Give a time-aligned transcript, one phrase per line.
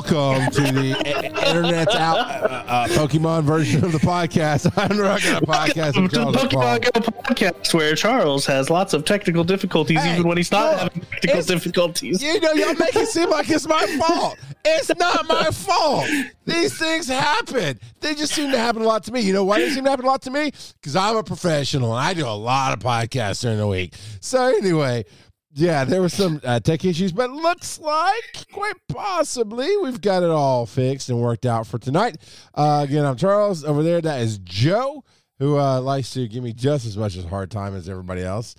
[0.00, 0.96] Welcome to the
[1.46, 4.72] internet's out uh, uh, Pokemon version of the podcast.
[4.78, 9.04] I'm rocking a podcast Welcome to the Pokemon Go podcast, where Charles has lots of
[9.04, 12.22] technical difficulties, Hey, even when he's not look, having technical difficulties.
[12.22, 14.38] You know, y'all make it seem like it's my fault.
[14.64, 16.08] It's not my fault.
[16.46, 17.78] These things happen.
[18.00, 19.20] They just seem to happen a lot to me.
[19.20, 20.50] You know why they seem to happen a lot to me?
[20.80, 23.94] Because I'm a professional and I do a lot of podcasts during the week.
[24.20, 25.04] So anyway,
[25.52, 30.30] yeah, there were some uh, tech issues, but looks like quite possibly we've got it
[30.30, 32.18] all fixed and worked out for tonight.
[32.54, 33.64] Uh, again, I'm Charles.
[33.64, 35.04] Over there, that is Joe,
[35.38, 38.54] who uh, likes to give me just as much as hard time as everybody else.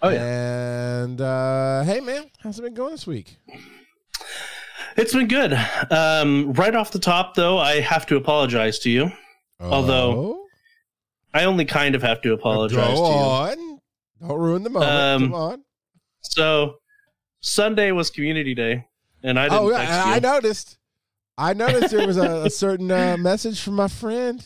[0.00, 1.02] Oh, yeah.
[1.04, 3.36] And uh, hey, man, how's it been going this week?
[4.96, 5.56] It's been good.
[5.90, 9.12] Um, right off the top, though, I have to apologize to you.
[9.60, 10.46] Although,
[11.32, 13.64] I only kind of have to apologize go to you.
[13.68, 13.80] on,
[14.20, 14.90] don't ruin the moment.
[14.90, 15.64] Um, Come on.
[16.34, 16.76] So,
[17.40, 18.86] Sunday was Community Day,
[19.22, 19.74] and I didn't Oh you.
[19.74, 20.78] I noticed.
[21.36, 24.42] I noticed there was a, a certain uh, message from my friend,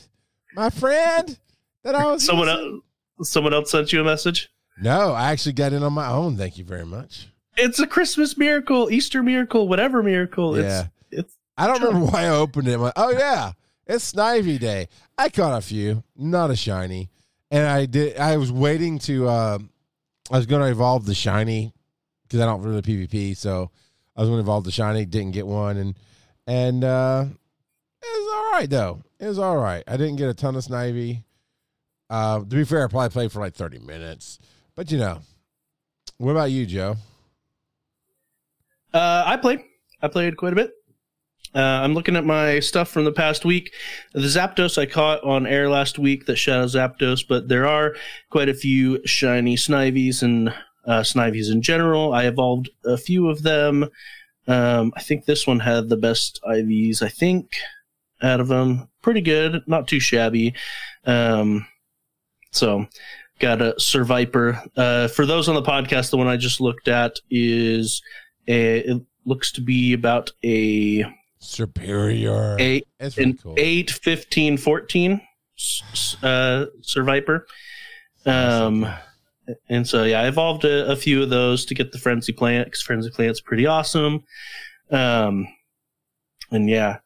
[0.56, 1.38] my friend
[1.84, 2.24] that I was.
[2.24, 2.82] Someone using.
[3.20, 4.50] else, someone else sent you a message.
[4.82, 6.36] No, I actually got in on my own.
[6.36, 7.28] Thank you very much.
[7.56, 10.58] It's a Christmas miracle, Easter miracle, whatever miracle.
[10.58, 10.86] Yeah.
[11.12, 12.78] It's it's I don't remember why I opened it.
[12.78, 13.52] Like, oh yeah,
[13.86, 14.88] it's Snivy Day.
[15.16, 17.10] I caught a few, not a shiny,
[17.48, 18.16] and I did.
[18.16, 19.28] I was waiting to.
[19.28, 19.58] Uh,
[20.30, 21.72] I was going to evolve the shiny
[22.26, 23.70] because I don't really PvP, so
[24.16, 25.04] I was to evolve the shiny.
[25.04, 25.94] Didn't get one, and
[26.46, 27.24] and uh,
[28.02, 29.02] it was all right though.
[29.18, 29.82] It was all right.
[29.86, 31.22] I didn't get a ton of Snivy.
[32.08, 34.38] Uh, to be fair, I probably played for like thirty minutes,
[34.74, 35.20] but you know.
[36.18, 36.96] What about you, Joe?
[38.94, 39.60] Uh, I played.
[40.00, 40.72] I played quite a bit.
[41.54, 43.72] Uh, I'm looking at my stuff from the past week.
[44.12, 47.94] The Zapdos I caught on air last week that Shadow Zapdos, but there are
[48.30, 50.52] quite a few shiny Snivies and
[50.86, 52.12] uh, Snivies in general.
[52.12, 53.88] I evolved a few of them.
[54.48, 57.56] Um, I think this one had the best IVs, I think,
[58.22, 58.88] out of them.
[59.02, 60.54] Pretty good, not too shabby.
[61.04, 61.66] Um,
[62.52, 62.86] so,
[63.40, 64.62] got a Surviper.
[64.76, 68.02] Uh, for those on the podcast, the one I just looked at is
[68.48, 71.04] a, it looks to be about a
[71.40, 72.56] Serperior.
[73.18, 73.54] really an cool.
[73.58, 75.20] 8 15 14
[75.58, 77.46] s- s- uh survivor
[78.24, 78.86] um
[79.68, 82.66] and so yeah i evolved a, a few of those to get the frenzy plant
[82.66, 84.24] because frenzy plant's pretty awesome.
[84.90, 85.48] Um
[86.50, 86.98] and yeah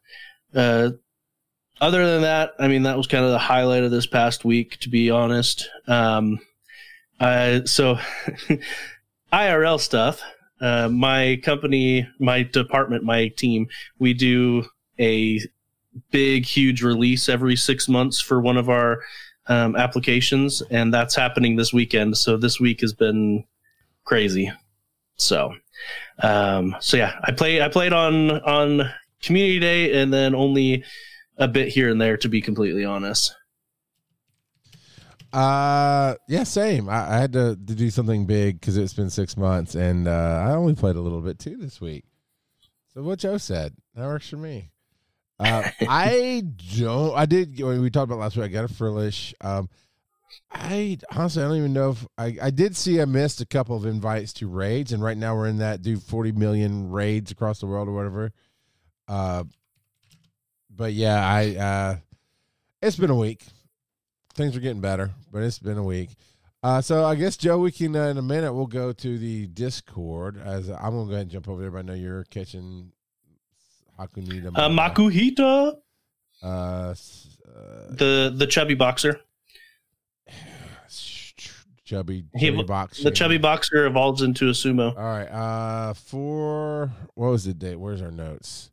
[0.53, 0.91] uh
[1.79, 4.77] other than that i mean that was kind of the highlight of this past week
[4.79, 5.69] to be honest.
[5.87, 6.39] Um
[7.19, 7.97] uh so
[9.33, 10.21] irl stuff
[10.61, 14.63] uh, my company, my department, my team, we do
[14.99, 15.39] a
[16.11, 19.01] big, huge release every six months for one of our
[19.47, 22.17] um, applications, and that's happening this weekend.
[22.17, 23.43] So this week has been
[24.03, 24.51] crazy.
[25.15, 25.53] So,
[26.21, 27.61] um, so yeah, I play.
[27.61, 28.91] I played on on
[29.21, 30.83] Community Day, and then only
[31.37, 33.35] a bit here and there, to be completely honest.
[35.33, 36.89] Uh, yeah, same.
[36.89, 40.45] I, I had to, to do something big because it's been six months, and uh,
[40.45, 42.03] I only played a little bit too this week.
[42.93, 44.71] So what Joe said that works for me.
[45.41, 46.43] Uh, I
[46.77, 47.15] don't.
[47.15, 47.59] I did.
[47.59, 49.33] When we talked about last week, I got a frillish.
[49.41, 49.69] Um,
[50.51, 52.37] I honestly I don't even know if I.
[52.41, 55.47] I did see I missed a couple of invites to raids, and right now we're
[55.47, 58.31] in that do forty million raids across the world or whatever.
[59.07, 59.43] Uh,
[60.69, 61.55] but yeah, I.
[61.55, 61.95] Uh,
[62.81, 63.43] it's been a week
[64.33, 66.11] things are getting better, but it's been a week.
[66.63, 69.47] Uh, so I guess Joe, we can uh, in a minute we'll go to the
[69.47, 71.71] Discord as I'm gonna go ahead and jump over there.
[71.71, 72.91] But I know you're catching
[74.07, 74.51] Hakunita.
[74.55, 75.75] Uh, Makuhita,
[76.43, 76.93] Uh, uh,
[77.91, 79.19] the the chubby boxer,
[81.85, 83.03] chubby, He- chubby box.
[83.03, 84.95] the chubby boxer evolves into a sumo.
[84.97, 85.27] All right.
[85.27, 87.75] Uh, for what was the date?
[87.79, 88.71] Where's our notes?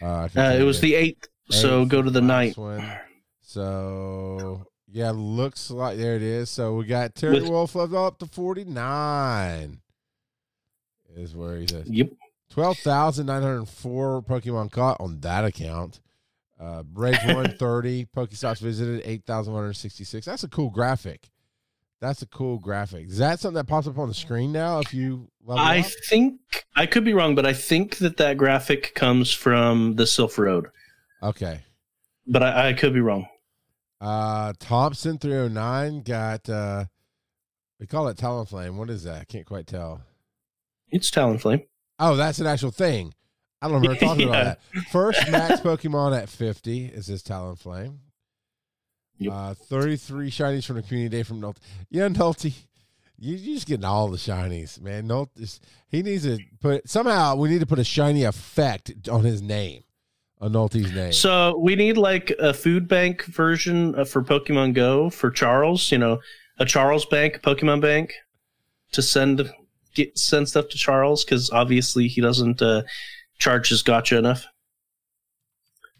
[0.00, 2.56] Uh, Uh, it was the eighth, so go to the ninth.
[2.58, 2.84] one.
[3.42, 6.50] So yeah, looks like there it is.
[6.50, 9.80] So we got Terry With- Wolf up to forty nine.
[11.16, 12.08] Is where he says Yep.
[12.54, 16.00] Twelve thousand nine hundred four Pokemon caught on that account.
[16.58, 20.24] Uh, Rage one thirty Pokestops visited eight thousand one hundred sixty six.
[20.26, 21.30] That's a cool graphic.
[22.00, 23.08] That's a cool graphic.
[23.08, 24.78] Is that something that pops up on the screen now?
[24.80, 25.86] If you I up?
[26.08, 26.40] think
[26.76, 30.68] I could be wrong, but I think that that graphic comes from the Sylph Road.
[31.22, 31.62] okay.
[32.26, 33.26] But I, I could be wrong.
[34.00, 36.48] Uh, Thompson three hundred nine got.
[36.48, 36.84] uh
[37.80, 38.76] We call it Talonflame.
[38.76, 39.22] What is that?
[39.22, 40.02] I can't quite tell.
[40.90, 41.64] It's Talonflame.
[41.98, 43.14] Oh, that's an actual thing.
[43.62, 44.40] I don't remember talking Yeah.
[44.40, 44.82] about that.
[44.90, 47.98] First max Pokemon at 50 is this Talonflame.
[49.18, 49.32] Yep.
[49.32, 51.58] Uh, 33 shinies from the community day from Nolte.
[51.90, 52.52] Yeah, Nolte.
[53.16, 55.06] You you just getting all the shinies, man.
[55.06, 57.36] No, this- he needs to put somehow.
[57.36, 59.84] We need to put a shiny effect on his name,
[60.40, 61.12] on Nolte's name.
[61.12, 65.92] So we need like a food bank version uh, for Pokemon Go for Charles.
[65.92, 66.18] You know,
[66.58, 68.12] a Charles Bank, Pokemon Bank,
[68.92, 69.48] to send
[69.94, 72.82] get send stuff to Charles because obviously he doesn't uh,
[73.38, 74.46] charge his gotcha enough.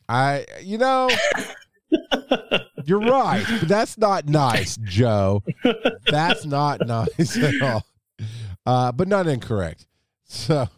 [0.09, 1.09] I, you know,
[2.85, 5.43] you're right, but that's not nice, Joe.
[6.07, 7.87] That's not nice at all.
[8.67, 9.87] Uh, but not incorrect.
[10.25, 10.69] So,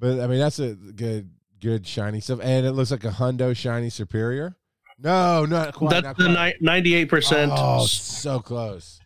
[0.00, 1.30] but I mean, that's a good,
[1.60, 4.54] good shiny stuff, and it looks like a Hundo shiny Serperior.
[4.98, 5.90] No, not quite.
[5.90, 6.54] That's not the quite.
[6.60, 7.52] ninety-eight percent.
[7.54, 9.00] Oh, so close.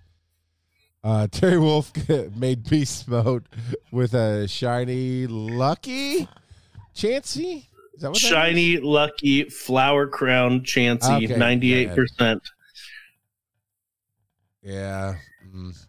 [1.06, 1.93] Uh, Terry Wolf
[2.37, 3.44] made beast mode
[3.93, 6.29] with a shiny lucky
[6.97, 7.67] Chansey.
[7.94, 8.29] Is that what that?
[8.29, 12.43] Shiny, lucky, flower crown, Chansey, ninety-eight percent.
[14.62, 15.14] Yeah.
[15.55, 15.87] Mm.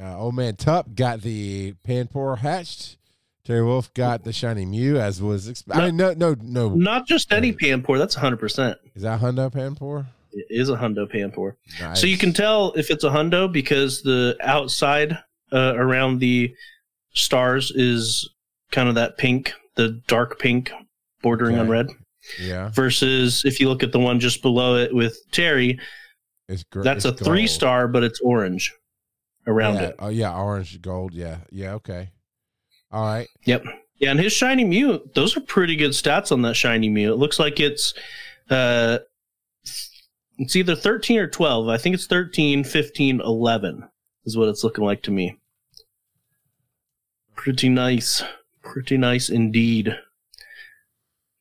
[0.00, 2.96] Uh, old man Tup got the Panpour hatched.
[3.44, 5.50] Terry Wolf got the shiny Mew, as was.
[5.50, 6.70] Exp- I mean, no, no, no.
[6.70, 7.98] Not just any Panpour.
[7.98, 8.78] That's hundred percent.
[8.94, 10.06] Is that Hundo Panpour?
[10.34, 11.56] It is a Hundo Panpour.
[11.80, 12.00] Nice.
[12.00, 15.18] So you can tell if it's a hundo because the outside
[15.52, 16.54] uh, around the
[17.14, 18.28] stars is
[18.72, 20.72] kind of that pink, the dark pink
[21.22, 21.88] bordering on red.
[22.40, 25.78] Yeah, Versus if you look at the one just below it with Terry,
[26.48, 26.84] it's great.
[26.84, 28.72] that's a three star, but it's orange
[29.46, 29.82] around yeah.
[29.82, 29.96] it.
[29.98, 31.12] Oh yeah, orange, gold.
[31.12, 31.74] Yeah, yeah.
[31.74, 32.08] Okay.
[32.90, 33.28] All right.
[33.44, 33.64] Yep.
[33.98, 37.12] Yeah, and his shiny Mew, those are pretty good stats on that shiny Mew.
[37.12, 37.92] It looks like it's
[38.48, 38.98] uh
[40.38, 41.68] it's either 13 or 12.
[41.68, 43.88] I think it's 13, 15, 11
[44.24, 45.38] is what it's looking like to me.
[47.36, 48.22] Pretty nice.
[48.62, 49.96] Pretty nice indeed.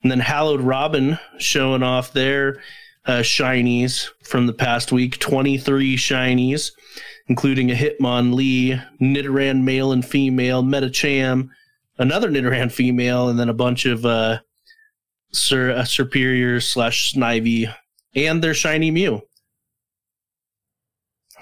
[0.01, 2.62] And then Hallowed Robin showing off their
[3.06, 6.72] uh, shinies from the past week 23 shinies,
[7.28, 11.50] including a Hitmonlee, Nidoran male and female, Medicham,
[11.98, 14.40] another Nidoran female, and then a bunch of uh,
[15.31, 17.74] Sur- uh, Serperior slash Snivy
[18.15, 19.21] and their shiny Mew.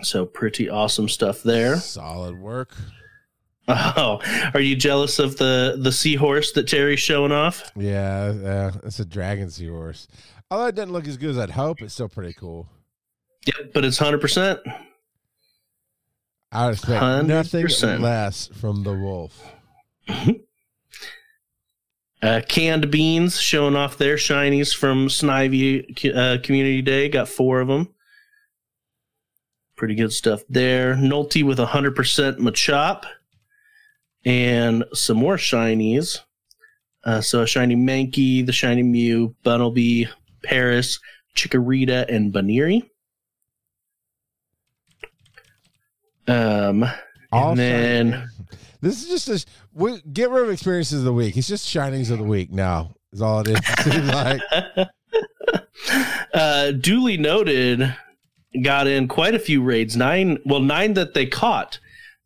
[0.03, 1.77] So pretty awesome stuff there.
[1.77, 2.75] Solid work.
[3.67, 4.19] Oh,
[4.53, 7.71] are you jealous of the the seahorse that Terry's showing off?
[7.75, 8.71] Yeah, yeah.
[8.83, 10.07] It's a dragon seahorse.
[10.49, 12.67] Although it doesn't look as good as I'd hope, it's still pretty cool.
[13.45, 14.59] Yep, but it's hundred percent.
[16.51, 18.01] I expect nothing 100%.
[18.01, 19.41] less from the wolf.
[22.21, 27.09] Uh, canned beans showing off their shinies from Snivy uh, Community Day.
[27.09, 27.89] Got four of them.
[29.75, 30.95] Pretty good stuff there.
[30.95, 31.95] Nolte with 100%
[32.37, 33.05] Machop.
[34.23, 36.19] And some more shinies.
[37.03, 40.07] Uh, so a shiny Mankey, the shiny Mew, Bunnelby,
[40.43, 40.99] Paras,
[41.35, 42.87] Chikorita, and Buneary.
[46.27, 46.85] Um,
[47.31, 48.29] All and then.
[48.81, 51.37] This is just a we get rid of experiences of the week.
[51.37, 52.95] It's just shinings of the week now.
[53.13, 53.57] Is all it is.
[53.57, 54.41] It seems like
[56.33, 57.95] uh, duly noted,
[58.63, 59.95] got in quite a few raids.
[59.95, 61.79] Nine, well, nine that they caught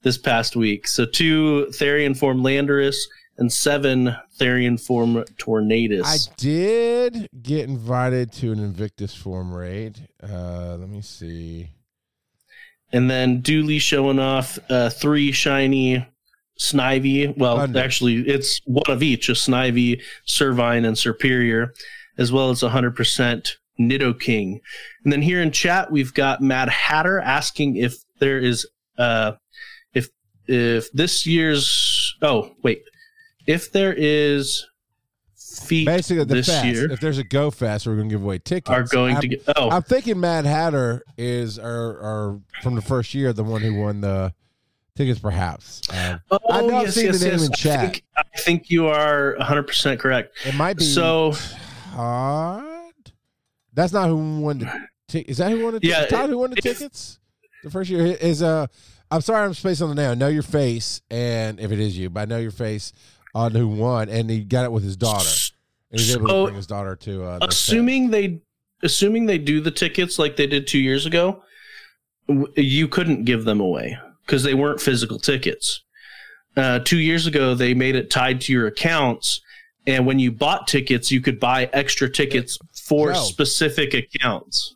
[0.04, 0.88] this past week.
[0.88, 2.96] So two Therian form Landorus
[3.38, 6.04] and seven Therian form Tornadus.
[6.06, 10.08] I did get invited to an Invictus form raid.
[10.22, 11.70] Uh, let me see.
[12.94, 16.06] and then duly showing off uh, three shiny
[16.60, 17.38] Snivy.
[17.38, 21.70] Well, actually, it's one of each: a Snivy, Servine, and Serperior,
[22.18, 24.62] as well as 100% Nidoking.
[25.04, 28.66] And then here in chat, we've got Mad Hatter asking if there is,
[28.98, 29.34] uh,
[29.94, 30.10] if
[30.48, 32.16] if this year's.
[32.22, 32.84] Oh wait,
[33.46, 34.66] if there is
[35.56, 36.66] feet Basically, the this fest.
[36.66, 38.70] year If there's a go fest, we're going to give away tickets.
[38.70, 39.44] are going I'm, to get.
[39.56, 44.02] Oh, I'm thinking Mad Hatter is our from the first year the one who won
[44.02, 44.34] the
[44.96, 45.82] tickets, perhaps.
[45.92, 47.82] Um, oh I I've seen the name in I chat.
[47.82, 50.38] think, I think you are 100% correct.
[50.46, 51.34] it might be So
[51.92, 52.74] Todd.
[53.74, 54.72] That's not who won the
[55.08, 55.30] ticket.
[55.32, 56.12] Is that who won the Yeah, tickets?
[56.14, 57.20] Todd who won the tickets?
[57.64, 58.68] The first year is uh
[59.12, 60.12] I'm sorry I'm spacing on the name.
[60.12, 62.94] I know your face and if it is you, but I know your face
[63.34, 65.30] on who won and he got it with his daughter.
[65.92, 68.42] And he's able to bring his daughter to uh assuming they
[68.84, 71.42] assuming they do the tickets like they did two years ago
[72.56, 75.82] you couldn't give them away because they weren't physical tickets
[76.58, 79.42] uh, two years ago they made it tied to your accounts
[79.88, 83.20] and when you bought tickets you could buy extra tickets for Joe.
[83.20, 84.76] specific accounts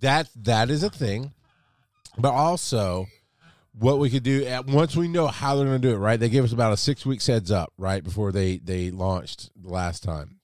[0.00, 1.32] that that is a thing.
[2.18, 3.06] But also
[3.78, 6.18] what we could do at once we know how they're going to do it, right?
[6.18, 9.70] They gave us about a 6 weeks heads up, right, before they they launched the
[9.70, 10.40] last time.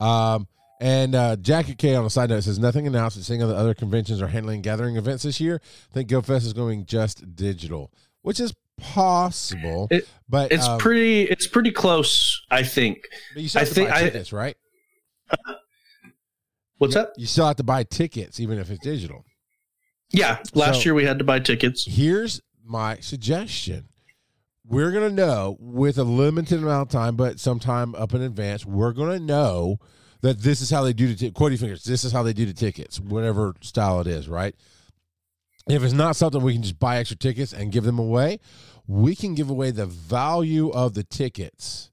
[0.00, 0.48] Um
[0.82, 3.72] And uh, Jackie K on a side note says nothing announced at seeing the other
[3.72, 5.60] conventions are handling gathering events this year.
[5.90, 9.86] I think GoFest is going just digital, which is possible.
[9.92, 11.22] It- but It's um, pretty.
[11.22, 12.44] It's pretty close.
[12.50, 12.98] I think.
[13.32, 14.56] but you still I have to think buy I- tickets, right?
[16.78, 17.12] What's you, that?
[17.16, 19.24] You still have to buy tickets, even if it's digital.
[20.10, 20.38] Yeah.
[20.52, 21.86] Last So- year we had to buy tickets.
[21.88, 23.88] Here's my suggestion.
[24.66, 28.92] We're gonna know with a limited amount of time, but sometime up in advance, we're
[28.92, 29.78] gonna know
[30.22, 31.84] that this is how they do the t- quoting fingers.
[31.84, 34.54] This is how they do the tickets, whatever style it is, right?
[35.68, 38.40] If it's not something we can just buy extra tickets and give them away,
[38.86, 41.90] we can give away the value of the tickets,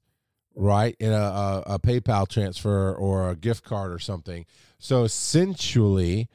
[0.56, 4.46] right, in a, a, a PayPal transfer or a gift card or something.
[4.78, 6.28] So essentially,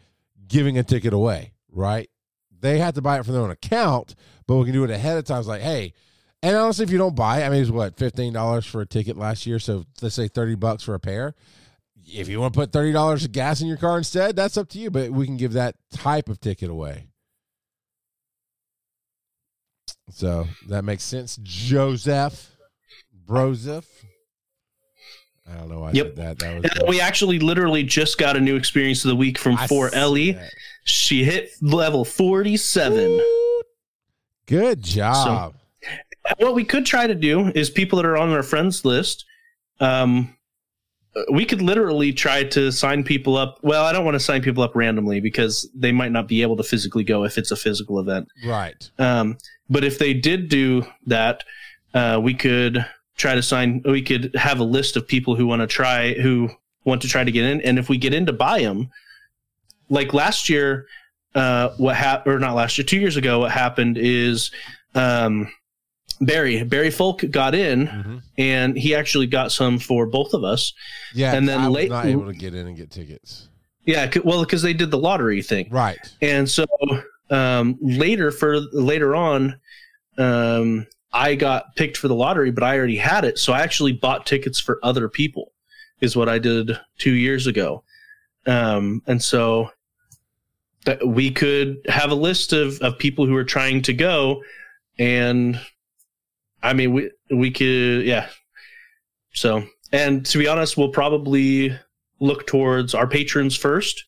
[0.47, 2.09] giving a ticket away, right?
[2.57, 4.15] They have to buy it from their own account,
[4.47, 5.39] but we can do it ahead of time.
[5.39, 5.93] It's like, hey,
[6.41, 8.85] and honestly, if you don't buy it, I mean, it's what fifteen dollars for a
[8.85, 9.59] ticket last year.
[9.59, 11.33] So let's say thirty bucks for a pair.
[12.07, 14.69] If you want to put thirty dollars of gas in your car instead, that's up
[14.69, 14.91] to you.
[14.91, 17.07] But we can give that type of ticket away.
[20.09, 22.51] So that makes sense, Joseph,
[23.27, 23.85] Broseph.
[25.47, 26.05] I don't know why I Yep.
[26.07, 26.39] said that.
[26.39, 29.57] That And was we actually literally just got a new experience of the week from
[29.57, 30.31] I for see Ellie.
[30.33, 30.51] that.
[30.83, 33.17] She hit level forty-seven.
[33.17, 33.65] Woot.
[34.47, 35.55] Good job.
[36.37, 39.25] what we could try to do is people that are on our friends list
[39.79, 40.35] um
[41.31, 43.59] we could literally try to sign people up.
[43.61, 46.57] Well i don't want to sign people up randomly because they might not be able
[46.57, 48.27] to physically go if it's a physical event.
[48.45, 48.89] Right.
[48.99, 49.37] um
[49.69, 51.43] but if they did do that
[51.93, 52.85] uh we could
[53.17, 56.49] try to sign we could have a list of people who want to try who
[56.83, 57.61] want to try to get in.
[57.61, 58.89] And if we get in to buy them
[59.89, 60.87] like last year
[61.33, 64.51] uh what happened or not last year two years ago what happened is
[64.95, 65.51] um
[66.21, 68.21] barry barry folk got in Mhm.
[68.37, 70.73] and he actually got some for both of us
[71.13, 73.49] Yeah, And then I was late- not able to get in and get tickets.
[73.85, 75.97] yeah c- well because they did the lottery thing Right.
[76.21, 76.65] and so
[77.29, 79.55] um, later for later on
[80.17, 83.91] um, i got picked for the lottery but i already had it so i actually
[83.93, 85.51] bought tickets for other people
[86.01, 87.83] is what i did two years ago
[88.47, 89.71] um, and so
[90.85, 94.41] that we could have a list of, of people who are trying to go
[94.99, 95.59] and
[96.65, 98.27] i mean we we could yeah
[99.33, 101.77] so and to be honest we'll probably
[102.19, 104.05] look towards our patrons first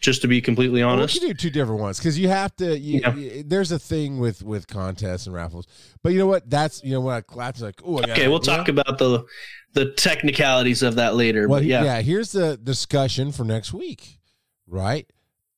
[0.00, 2.54] just to be completely Well, we honest can do two different ones because you have
[2.56, 2.78] to.
[2.78, 3.14] You, Yeah.
[3.16, 5.66] you- there's a thing with with contests and raffles,
[6.04, 6.48] but you know what?
[6.48, 9.24] That's you know when I clap, it's like, oh, Okay, we'll talk about the
[9.72, 11.48] the technicalities of that later.
[11.48, 11.82] Well, but yeah.
[11.82, 14.20] yeah, Here's the discussion for next week,
[14.68, 15.04] right?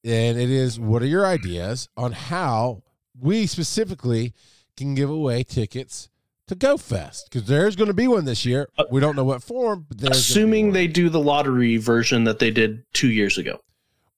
[0.04, 2.82] And it is, what are your ideas on how
[3.20, 4.32] we specifically
[4.74, 6.08] can give away tickets
[6.50, 7.24] to GoFest?
[7.24, 8.68] Because there's going to be one this year.
[8.90, 12.50] We don't know what form, but there's assuming they do the lottery version that they
[12.50, 13.60] did two years ago.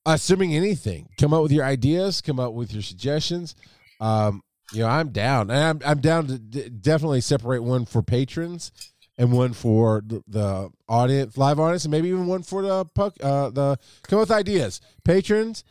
[0.04, 3.54] assuming anything come up with your ideas come up with your suggestions
[4.00, 8.02] um you know i'm down and i'm, I'm down to d- definitely separate one for
[8.02, 8.72] patrons
[9.16, 13.14] and one for the, the audience live audience and maybe even one for the puck
[13.22, 15.62] uh the come up with ideas patrons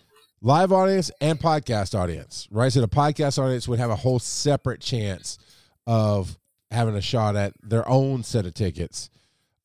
[0.41, 4.79] live audience and podcast audience right so the podcast audience would have a whole separate
[4.79, 5.39] chance
[5.85, 6.37] of
[6.71, 9.09] having a shot at their own set of tickets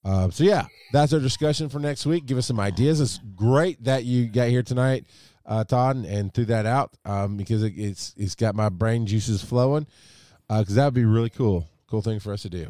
[0.07, 2.27] um, so yeah, that's our discussion for next week.
[2.27, 3.01] Give us some ideas.
[3.01, 5.05] It's great that you got here tonight,
[5.45, 9.07] uh, Todd, and, and threw that out um, because it, it's it's got my brain
[9.07, 9.85] juices flowing.
[10.49, 12.69] Because that would be really cool, cool thing for us to do.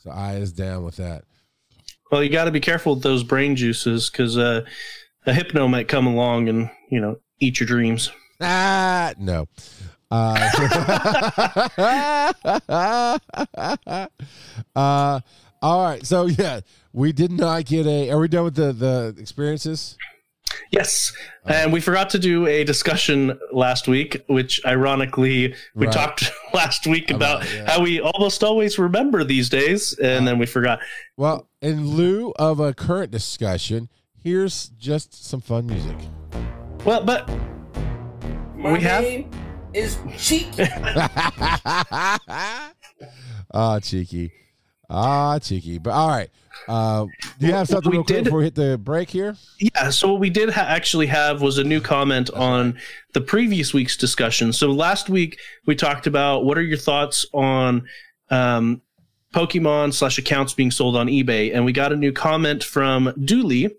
[0.00, 1.24] So I is down with that.
[2.12, 4.66] Well, you got to be careful with those brain juices because uh,
[5.24, 8.10] a hypno might come along and you know eat your dreams.
[8.38, 9.48] Ah, no.
[10.10, 10.48] Uh,
[14.76, 15.20] uh,
[15.62, 16.04] all right.
[16.06, 16.60] So yeah,
[16.92, 18.10] we did not get a.
[18.10, 19.96] Are we done with the the experiences?
[20.70, 21.12] Yes,
[21.44, 25.92] and we forgot to do a discussion last week, which ironically we Right.
[25.92, 27.70] talked last week About, about, yeah.
[27.70, 30.80] how we almost always remember these days, and then we forgot.
[31.18, 33.90] Well, in lieu of a current discussion,
[34.22, 35.96] here's just some fun music.
[36.84, 37.28] Well, but
[38.56, 39.30] My We have- name
[39.74, 40.64] is Cheeky.
[43.50, 44.30] Ah, cheeky.
[44.90, 45.78] Ah, cheeky.
[45.78, 46.28] But all right.
[46.66, 47.06] Uh,
[47.38, 49.36] do you have something We real quick did- before we hit the break here?
[49.58, 52.78] Yeah, so what we did ha- actually have was a new comment on
[53.14, 54.52] the previous week's discussion.
[54.52, 57.86] So last week we talked about what are your thoughts on
[58.30, 58.82] um,
[59.34, 63.70] Pokemon slash accounts being sold on eBay, and we got a new comment from Dooley,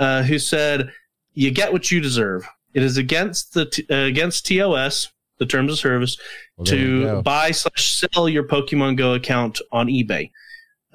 [0.00, 0.90] uh, who said,
[1.34, 2.48] "You get what you deserve.
[2.74, 6.16] It is against the t- uh, against TOS, the terms of service,
[6.56, 10.30] Well, to buy slash sell your Pokemon Go account on eBay."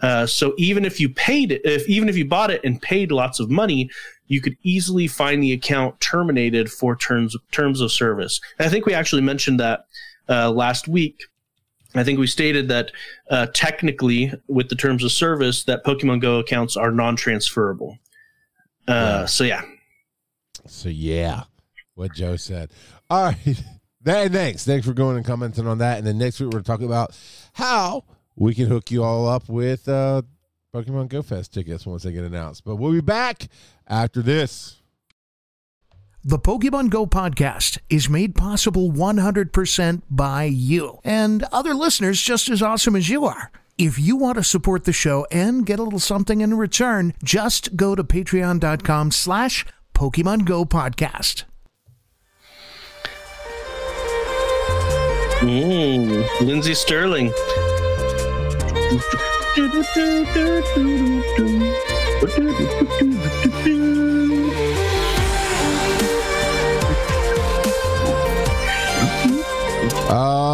[0.01, 3.11] Uh, so even if you paid it, if even if you bought it and paid
[3.11, 3.89] lots of money,
[4.27, 8.39] you could easily find the account terminated for terms terms of service.
[8.57, 9.85] And I think we actually mentioned that
[10.29, 11.23] uh, last week.
[11.93, 12.93] I think we stated that
[13.29, 17.97] uh, technically, with the terms of service, that Pokemon Go accounts are non-transferable.
[18.87, 19.25] Uh, Yeah.
[19.25, 19.61] So yeah,
[20.65, 21.43] So yeah,
[21.95, 22.71] what Joe said.
[23.09, 23.63] All right.
[24.05, 24.65] Th- Thanks.
[24.65, 25.97] Thanks for going and commenting on that.
[25.97, 27.17] And then next week we're talking about
[27.53, 28.03] how
[28.35, 30.21] we can hook you all up with uh,
[30.73, 32.63] Pokemon Go Fest tickets once they get announced.
[32.63, 33.47] But we'll be back
[33.87, 34.77] after this.
[36.23, 42.61] The Pokemon Go podcast is made possible 100% by you and other listeners just as
[42.61, 43.51] awesome as you are.
[43.77, 47.75] If you want to support the show and get a little something in return, just
[47.75, 49.65] go to patreon.com slash
[49.95, 51.45] Pokemon Go podcast.
[55.41, 57.33] Mm, Lindsey Stirling.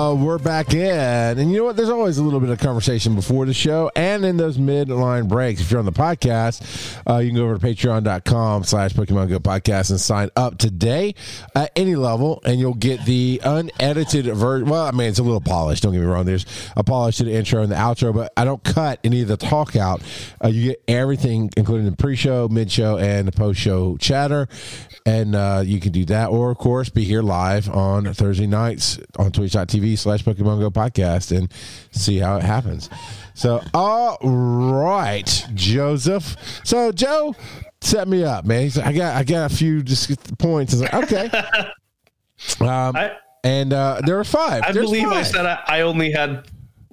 [0.08, 1.38] Uh, we're back in.
[1.38, 1.76] And you know what?
[1.76, 5.60] There's always a little bit of conversation before the show and in those midline breaks.
[5.60, 9.40] If you're on the podcast, uh, you can go over to patreon.com slash Pokemon Go
[9.40, 11.14] podcast and sign up today
[11.56, 14.70] at any level, and you'll get the unedited version.
[14.70, 15.84] Well, I mean, it's a little polished.
[15.84, 16.24] Don't get me wrong.
[16.24, 16.46] There's
[16.78, 19.36] a polish to the intro and the outro, but I don't cut any of the
[19.36, 20.02] talk out.
[20.42, 24.48] Uh, you get everything, including the pre show, mid show, and the post show chatter.
[25.06, 29.00] And uh, you can do that, or of course, be here live on Thursday nights
[29.18, 31.52] on twitch.tv slash Pokemon Go podcast and
[31.92, 32.90] see how it happens.
[33.34, 36.36] So, all right, Joseph.
[36.64, 37.36] So, Joe
[37.82, 38.72] set me up, man.
[38.76, 40.74] Like, I got, I got a few just points.
[40.74, 41.30] I was like, okay.
[42.62, 43.12] Um, I,
[43.44, 44.64] and uh, there were five.
[44.64, 46.48] I There's believe I said I, I only had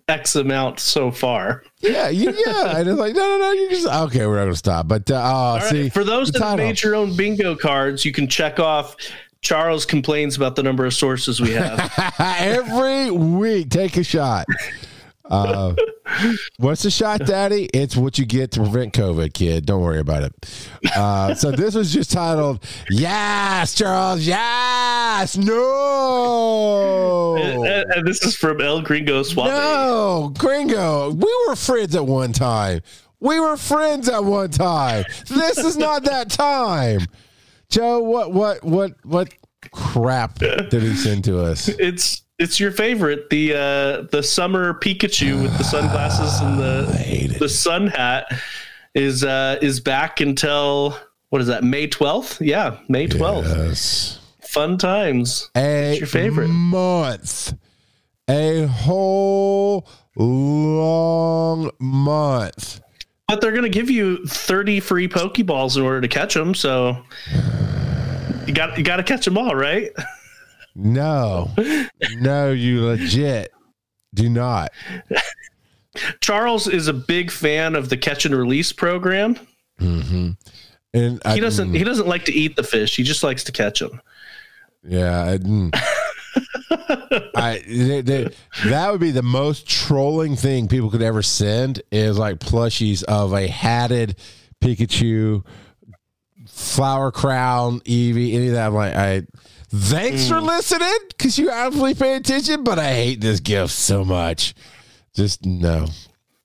[0.08, 1.64] X amount so far.
[1.80, 2.76] Yeah, you, yeah.
[2.78, 3.52] And it's like, no, no, no.
[3.52, 4.26] You just okay.
[4.26, 4.88] We're not gonna stop.
[4.88, 8.28] But uh, oh, right, see, For those that made your own bingo cards, you can
[8.28, 8.96] check off.
[9.44, 11.92] Charles complains about the number of sources we have.
[12.18, 14.46] every week, take a shot.
[15.26, 15.74] Uh,
[16.58, 17.68] what's the shot, Daddy?
[17.72, 19.66] It's what you get to prevent COVID, kid.
[19.66, 20.32] Don't worry about it.
[20.96, 24.26] Uh, so this was just titled "Yes, Charles.
[24.26, 29.48] Yes, no." and, and this is from El Gringo Suave.
[29.48, 32.80] No, Gringo, we were friends at one time.
[33.20, 35.04] We were friends at one time.
[35.28, 37.00] This is not that time.
[37.74, 39.34] Joe, what what what what
[39.72, 41.68] crap did he send to us?
[41.80, 47.48] It's it's your favorite, the uh, the summer Pikachu with the sunglasses and the the
[47.48, 48.26] sun hat
[48.94, 50.96] is uh, is back until
[51.30, 51.64] what is that?
[51.64, 52.40] May twelfth?
[52.40, 53.48] Yeah, May twelfth.
[53.48, 54.20] Yes.
[54.42, 55.50] Fun times.
[55.56, 56.46] A your favorite?
[56.46, 57.54] month.
[58.28, 62.80] A whole long month.
[63.28, 66.54] But they're going to give you 30 free Pokeballs in order to catch them.
[66.54, 66.98] So
[68.46, 69.90] you got you got to catch them all, right?
[70.74, 71.50] No.
[72.16, 73.52] no, you legit
[74.12, 74.72] do not.
[76.20, 79.36] Charles is a big fan of the catch and release program.
[79.80, 80.30] Mm-hmm.
[80.92, 82.96] And I- He doesn't mm, he doesn't like to eat the fish.
[82.96, 84.00] He just likes to catch them.
[84.86, 85.74] Yeah, I, mm.
[87.36, 88.28] I they, they,
[88.66, 93.32] that would be the most trolling thing people could ever send is like plushies of
[93.32, 94.16] a hatted
[94.60, 95.44] Pikachu,
[96.46, 98.68] flower crown, Eevee, any of that.
[98.68, 99.22] I'm like, I
[99.68, 100.46] thanks for mm.
[100.46, 104.54] listening because you obviously pay attention, but I hate this gift so much.
[105.14, 105.86] Just no.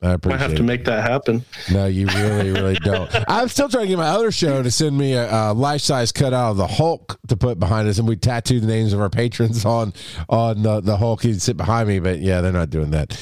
[0.01, 0.57] I appreciate have it.
[0.57, 1.43] to make that happen.
[1.71, 3.09] No, you really, really don't.
[3.27, 6.11] I'm still trying to get my other show to send me a, a life size
[6.13, 9.09] cutout of the Hulk to put behind us, and we tattoo the names of our
[9.09, 9.93] patrons on
[10.29, 11.23] on the, the Hulk.
[11.23, 13.21] He'd sit behind me, but yeah, they're not doing that.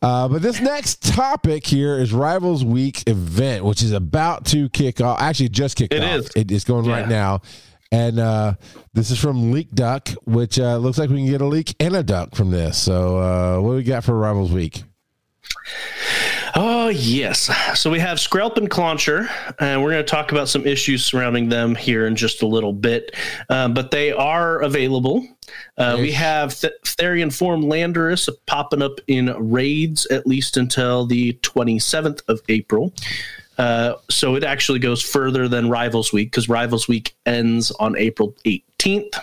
[0.00, 5.00] Uh, but this next topic here is Rivals Week event, which is about to kick
[5.00, 5.20] off.
[5.20, 6.20] Actually, just kicked It off.
[6.20, 6.30] is.
[6.36, 7.40] It is going right now.
[7.92, 8.54] And uh,
[8.92, 11.94] this is from Leak Duck, which uh, looks like we can get a leak and
[11.94, 12.76] a duck from this.
[12.76, 14.82] So, uh, what do we got for Rivals Week?
[16.56, 17.50] Oh, yes.
[17.78, 21.48] So we have Skrelp and Clauncher, and we're going to talk about some issues surrounding
[21.48, 23.16] them here in just a little bit.
[23.48, 25.26] Um, but they are available.
[25.76, 31.32] Uh, we have Th- Therian Form Landorus popping up in raids at least until the
[31.42, 32.92] 27th of April.
[33.58, 38.34] Uh, so it actually goes further than Rivals Week because Rivals Week ends on April
[38.44, 39.18] 18th.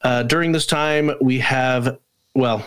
[0.00, 1.98] Uh, during this time, we have,
[2.34, 2.66] well,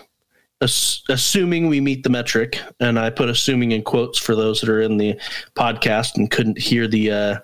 [0.62, 4.70] ass- assuming we meet the metric, and I put assuming in quotes for those that
[4.70, 5.20] are in the
[5.56, 7.40] podcast and couldn't hear the uh,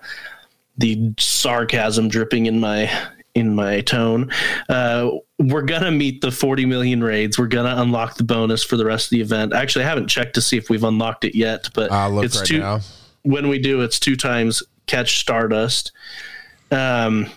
[0.76, 2.90] the sarcasm dripping in my
[3.34, 4.30] in my tone.
[4.68, 7.38] Uh, we're gonna meet the 40 million raids.
[7.38, 9.52] We're gonna unlock the bonus for the rest of the event.
[9.52, 11.90] Actually, I haven't checked to see if we've unlocked it yet, but
[12.24, 12.58] it's right two.
[12.58, 12.80] now.
[13.22, 15.92] When we do, it's two times catch Stardust.
[16.70, 17.30] Um,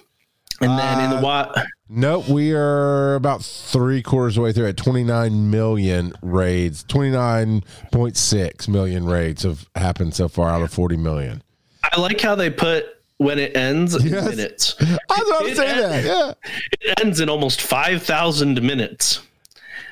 [0.62, 1.54] and then in the Uh, wa-
[1.94, 6.86] Nope, we are about three quarters of the way through at 29 million raids.
[6.86, 11.44] 29.6 million raids have happened so far out of 40 million.
[11.84, 12.86] I like how they put
[13.18, 14.30] when it ends in Yes.
[14.30, 14.76] minutes.
[14.82, 14.84] I
[15.20, 16.04] was about to say that.
[16.06, 16.34] Yeah.
[16.80, 19.22] It ends in almost 5,000 minutes.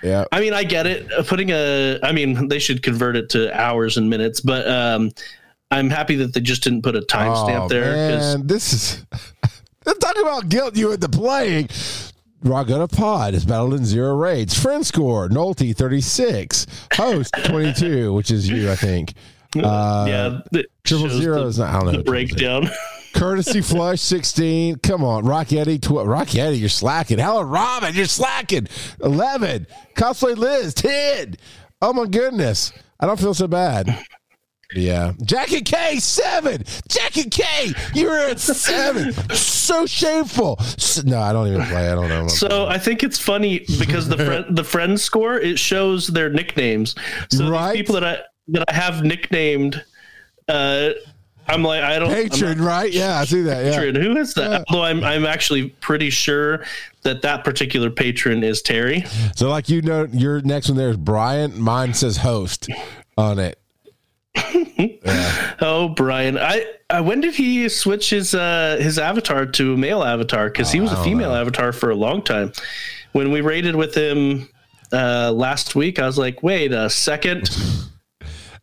[0.01, 0.23] Yeah.
[0.31, 1.11] I mean, I get it.
[1.11, 5.11] Uh, Putting a, I mean, they should convert it to hours and minutes, but um,
[5.71, 9.05] I'm happy that they just didn't put a timestamp Oh, there Man, this is
[9.97, 11.69] talking about guilt you into playing.
[12.43, 14.53] Raguna Pod is battled in zero raids.
[14.57, 16.67] Friend score, Nolte 36.
[16.93, 19.13] Host 22, which is you, I think.
[19.57, 21.91] Uh, yeah, Triple zero is not, I don't know.
[21.91, 22.69] the who triple zero- breakdown.
[23.13, 24.75] Courtesy Flush 16.
[24.77, 25.23] Come on.
[25.25, 26.07] Rocketti 12.
[26.07, 27.17] Rocketti, you're slacking.
[27.17, 28.67] Helen Robin, you're slacking.
[29.03, 29.65] 11.
[29.95, 31.35] Cosplay Liz 10.
[31.81, 32.71] Oh my goodness.
[32.99, 33.87] I don't feel so bad.
[34.75, 35.13] Yeah.
[35.23, 36.63] Jackie K, seven.
[36.87, 39.13] Jackie K, you're at seven.
[39.35, 40.57] so shameful.
[40.59, 41.89] S- No, I don't even play.
[41.91, 42.27] I don't know.
[42.27, 46.95] So I think it's funny because the friend the friend score it shows their nicknames.
[47.31, 47.75] So Right.
[47.75, 49.83] people that I that I have nicknamed,
[50.47, 50.89] uh,
[51.47, 52.91] I'm like I don't I'm not Patron, right?
[52.91, 53.65] Yeah, I see that.
[53.65, 53.71] Yeah.
[53.71, 53.95] patron.
[53.95, 54.51] Who is that?
[54.51, 54.63] Yeah.
[54.69, 56.63] Although I'm I'm actually pretty sure
[57.03, 59.03] that that particular patron is Terry.
[59.35, 61.59] So, like, you know, your next one there is Brian.
[61.59, 62.67] Mine says host
[63.17, 63.58] on it.
[65.61, 66.37] Oh, Brian.
[66.37, 70.49] I, I when did he switch his uh his avatar to a male avatar?
[70.49, 72.53] Because he was a female avatar for a long time.
[73.11, 74.47] When we raided with him
[74.93, 77.49] uh last week, I was like, wait a second.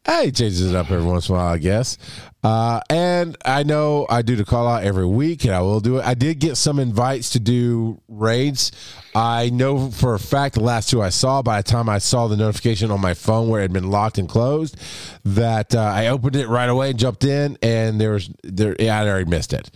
[0.06, 1.98] Hey, he changes it up every once in a while, I guess.
[2.44, 5.98] Uh, and I know I do the call out every week, and I will do
[5.98, 6.06] it.
[6.06, 8.70] I did get some invites to do raids.
[9.16, 12.26] I know for a fact the last two I saw, by the time I saw
[12.28, 14.76] the notification on my phone where it had been locked and closed,
[15.24, 18.76] that uh, I opened it right away and jumped in, and there was there.
[18.78, 19.70] Yeah, I already missed it.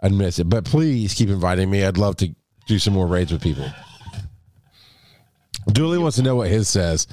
[0.00, 0.44] I missed it.
[0.44, 1.82] But please keep inviting me.
[1.84, 2.32] I'd love to
[2.68, 3.66] do some more raids with people.
[5.72, 7.08] Dooley wants to know what his says.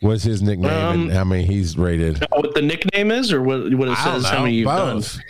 [0.00, 2.24] What's his nickname Um, and how many he's rated?
[2.30, 4.24] what the nickname is, or what what it I says?
[4.26, 5.14] How many you've both.
[5.14, 5.24] done?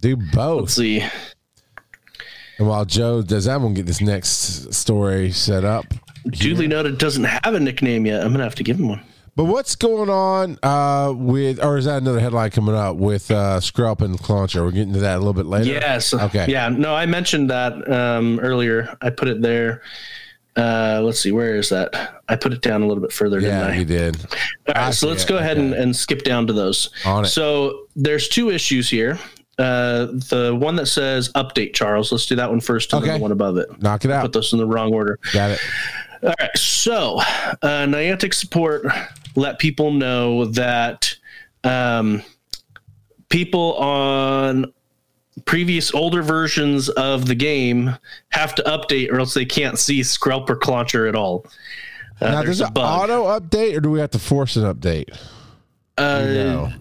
[0.00, 0.60] Do both.
[0.62, 1.04] Let's see.
[2.60, 5.86] And while Joe does that, we'll get this next story set up.
[6.28, 8.22] Duly noted doesn't have a nickname yet.
[8.22, 9.00] I'm gonna have to give him one.
[9.34, 13.60] But what's going on uh, with, or is that another headline coming up with uh,
[13.60, 14.62] Skrelp and Clauncher?
[14.62, 15.70] We're getting to that a little bit later.
[15.70, 16.12] Yes.
[16.12, 16.44] Okay.
[16.50, 16.68] Yeah.
[16.68, 18.94] No, I mentioned that um, earlier.
[19.00, 19.80] I put it there.
[20.54, 21.32] Uh, let's see.
[21.32, 22.20] Where is that?
[22.28, 23.74] I put it down a little bit further, didn't Yeah, I?
[23.76, 24.16] you did.
[24.68, 25.28] All I so let's it.
[25.28, 26.90] go ahead and, and skip down to those.
[27.06, 27.28] On it.
[27.28, 29.18] So there's two issues here.
[29.60, 32.10] Uh, the one that says update, Charles.
[32.10, 33.18] Let's do that one first, and then Okay.
[33.18, 33.68] the one above it.
[33.82, 34.22] Knock it out.
[34.22, 35.18] Put those in the wrong order.
[35.34, 35.60] Got it.
[36.22, 36.56] All right.
[36.56, 37.18] So
[37.62, 38.86] uh, Niantic support
[39.36, 41.14] let people know that
[41.64, 42.22] um,
[43.28, 44.72] people on
[45.44, 47.94] previous older versions of the game
[48.30, 51.44] have to update, or else they can't see Skrelp or Clauncher at all.
[52.20, 54.64] Uh, now, there's does a an auto update, or do we have to force an
[54.64, 55.14] update?
[55.98, 56.72] Uh, no.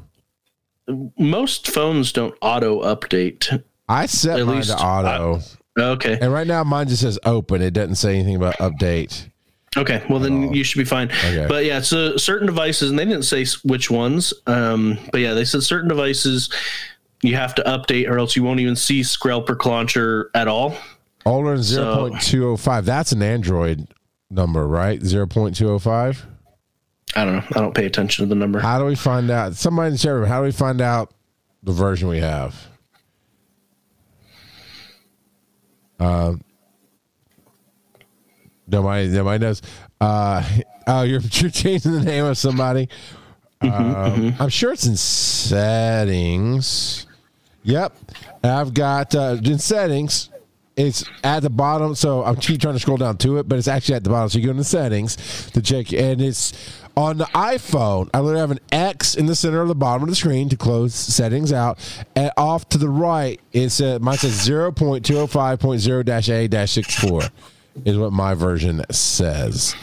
[1.17, 3.63] Most phones don't auto update.
[3.87, 5.39] I set at mine least to auto,
[5.79, 6.17] Okay.
[6.21, 7.61] and right now mine just says open.
[7.61, 9.27] It doesn't say anything about update.
[9.77, 10.03] Okay.
[10.09, 11.09] Well, then you should be fine.
[11.11, 11.45] Okay.
[11.47, 14.33] But yeah, so certain devices, and they didn't say which ones.
[14.47, 16.49] Um, but yeah, they said certain devices
[17.21, 20.75] you have to update, or else you won't even see Skrelp or Clauncher at all.
[21.25, 22.85] Older than 0.205.
[22.85, 23.87] That's an Android
[24.31, 24.99] number, right?
[25.01, 26.25] 0.205.
[27.15, 27.43] I don't know.
[27.55, 28.59] I don't pay attention to the number.
[28.59, 29.55] How do we find out?
[29.55, 31.13] Somebody in the chat room, how do we find out
[31.63, 32.67] the version we have?
[35.99, 36.41] Um,
[38.67, 39.61] nobody, nobody knows.
[39.99, 40.43] Uh,
[40.87, 42.89] oh, you're, you're changing the name of somebody.
[43.61, 47.05] Um, I'm sure it's in settings.
[47.63, 47.97] Yep,
[48.43, 50.29] I've got uh, in settings.
[50.77, 53.67] It's at the bottom, so I'm keep trying to scroll down to it, but it's
[53.67, 54.29] actually at the bottom.
[54.29, 56.53] So you go into settings to check, and it's
[56.99, 58.09] on the iPhone.
[58.13, 60.57] I literally have an X in the center of the bottom of the screen to
[60.57, 61.79] close settings out,
[62.13, 67.31] and off to the right, it says mine says 0.205.0-A-64
[67.85, 69.77] is what my version says.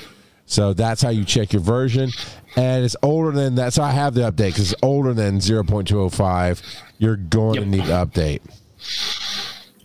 [0.45, 2.11] So that's how you check your version,
[2.55, 3.73] and it's older than that.
[3.73, 6.63] So I have the update because it's older than 0.205.
[6.99, 8.43] You're going to need to update.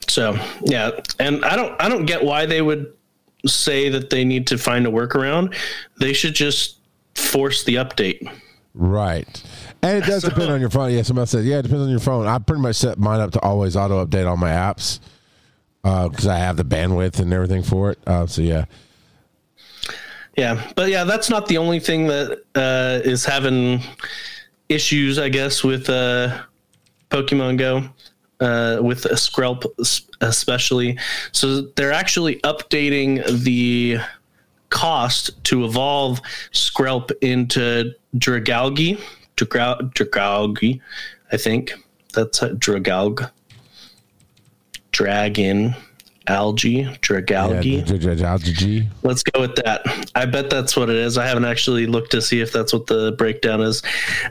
[0.10, 2.94] So yeah, and I don't I don't get why they would
[3.48, 5.56] say that they need to find a workaround.
[5.98, 6.80] They should just
[7.22, 8.30] force the update.
[8.74, 9.44] Right.
[9.82, 10.92] And it does depend on your phone.
[10.92, 12.28] Yeah, somebody said, yeah, it depends on your phone.
[12.28, 15.00] I pretty much set mine up to always auto update all my apps.
[15.84, 18.00] because I have the bandwidth and everything for it.
[18.08, 18.66] Uh, so yeah,
[20.38, 23.82] Yeah, but yeah, that's not the only thing that uh, is having
[24.70, 26.44] issues, I guess, with uh,
[27.10, 27.84] Pokemon Go,
[28.40, 29.66] uh, with a Skrelp
[30.22, 30.98] especially.
[31.34, 33.98] So they're actually updating the
[34.72, 39.00] cost to evolve Skrelp into Dragalgi.
[39.38, 40.82] Dragalgi,
[41.32, 41.74] I think.
[42.14, 43.30] That's a Dragalg.
[44.92, 45.76] Dragon.
[46.28, 46.84] Algae.
[47.02, 47.86] Dragalge.
[48.62, 48.84] yeah.
[49.04, 49.82] Let's go with that.
[50.16, 51.18] I bet that's what it is.
[51.18, 53.82] I haven't actually looked to see if that's what the breakdown is.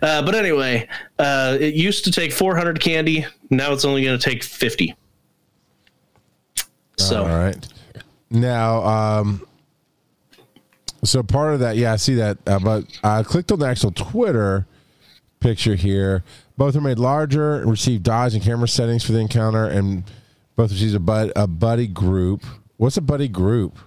[0.00, 3.26] Uh, but anyway, uh, it used to take 400 candy.
[3.50, 4.94] Now it's only going to take 50.
[6.96, 7.68] So, All right.
[8.31, 9.46] Now, um,
[11.05, 13.93] so part of that, yeah, I see that, uh, but I clicked on the actual
[13.93, 14.67] Twitter
[15.41, 16.23] picture here.
[16.57, 20.05] Both are made larger and receive dodge and camera settings for the encounter, and
[20.57, 22.45] both receive a, bud, a buddy group.
[22.77, 23.79] What's a buddy group?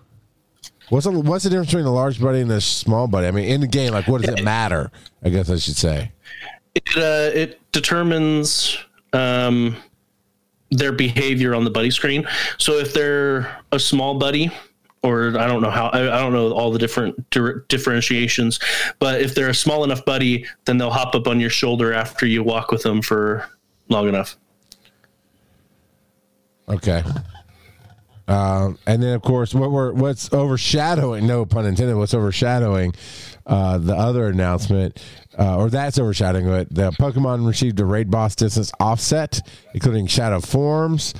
[0.89, 3.27] What's the what's the difference between a large buddy and a small buddy?
[3.27, 4.91] I mean, in the game, like, what does it matter?
[5.23, 6.11] I guess I should say.
[6.75, 8.77] it, uh, it determines
[9.13, 9.75] um,
[10.71, 12.27] their behavior on the buddy screen.
[12.57, 14.51] So if they're a small buddy,
[15.03, 17.29] or I don't know how I, I don't know all the different
[17.67, 18.59] differentiations,
[18.99, 22.25] but if they're a small enough buddy, then they'll hop up on your shoulder after
[22.25, 23.47] you walk with them for
[23.89, 24.37] long enough.
[26.69, 27.03] Okay.
[28.25, 32.93] Um, and then, of course, what we're what's overshadowing, no pun intended, what's overshadowing
[33.45, 35.03] uh, the other announcement,
[35.37, 36.73] uh, or that's overshadowing it.
[36.73, 39.41] The Pokemon received a raid boss distance offset,
[39.73, 41.13] including Shadow Forms,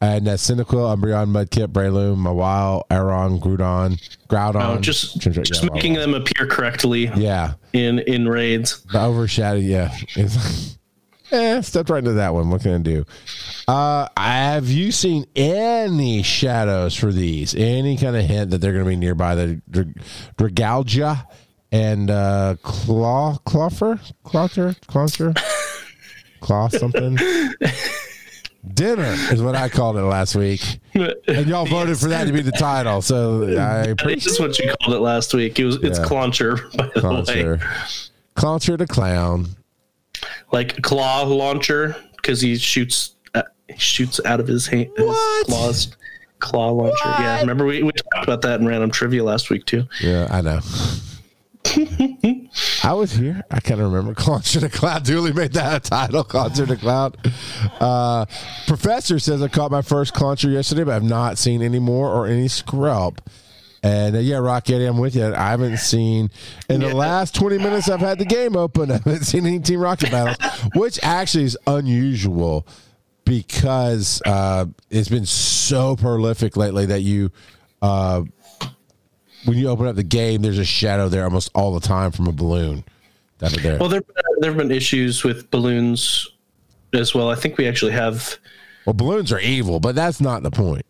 [0.00, 4.76] and that's Cyndaquil, Umbreon, Mudkip, Breloom, Mawile, Aron, Groudon, Groudon.
[4.76, 7.54] Oh, just just yeah, making them appear correctly Yeah.
[7.72, 8.82] in in raids.
[8.92, 9.94] The overshadow, yeah.
[10.16, 10.78] It's-
[11.32, 12.50] eh, stepped right into that one.
[12.50, 13.04] What can I do?
[13.68, 17.54] Uh, have you seen any shadows for these?
[17.54, 19.94] Any kind of hint that they're going to be nearby the Dr-
[20.38, 21.24] Dragalgia
[21.70, 25.34] and uh, Claw Clawfer Clawter Clawter
[26.40, 27.16] Claw something?
[28.74, 32.42] Dinner is what I called it last week, and y'all voted for that to be
[32.42, 33.00] the title.
[33.00, 35.58] So I appreciate is what you called it last week.
[35.58, 36.04] It was it's Yeah.
[36.04, 37.58] Clauncher, by the way.
[38.36, 38.76] Clauncher.
[38.76, 39.48] The clown.
[40.52, 45.96] like claw launcher because he shoots uh, he shoots out of his, hand, his claws.
[46.40, 46.96] Claw launcher.
[47.04, 49.84] Yeah, remember we, we talked about that in random trivia last week too.
[50.02, 50.60] Yeah, I know.
[52.84, 53.42] I was here.
[53.50, 54.14] I can't remember.
[54.20, 55.04] Concert of Cloud.
[55.04, 56.24] Dooley made that a title.
[56.24, 57.16] Concert of Cloud.
[57.78, 58.24] Uh,
[58.66, 62.26] Professor says I caught my first Concher yesterday, but I've not seen any more or
[62.26, 63.18] any Skrelp.
[63.82, 65.26] And uh, yeah, Rock Eddie, I'm with you.
[65.34, 66.30] I haven't seen
[66.68, 66.92] in the Yeah.
[66.94, 68.90] last 20 minutes I've had the game open.
[68.90, 70.36] I haven't seen any Team Rocket battles,
[70.74, 72.66] which actually is unusual
[73.24, 77.30] because uh, it's been so prolific lately that you.
[77.82, 78.22] Uh,
[79.44, 82.26] when you open up the game, there's a shadow there almost all the time from
[82.26, 82.84] a balloon
[83.38, 83.78] that are there.
[83.78, 84.02] Well, there
[84.38, 86.28] there have been issues with balloons
[86.92, 87.30] as well.
[87.30, 88.36] I think we actually have.
[88.86, 90.84] Well, balloons are evil, but that's not the point.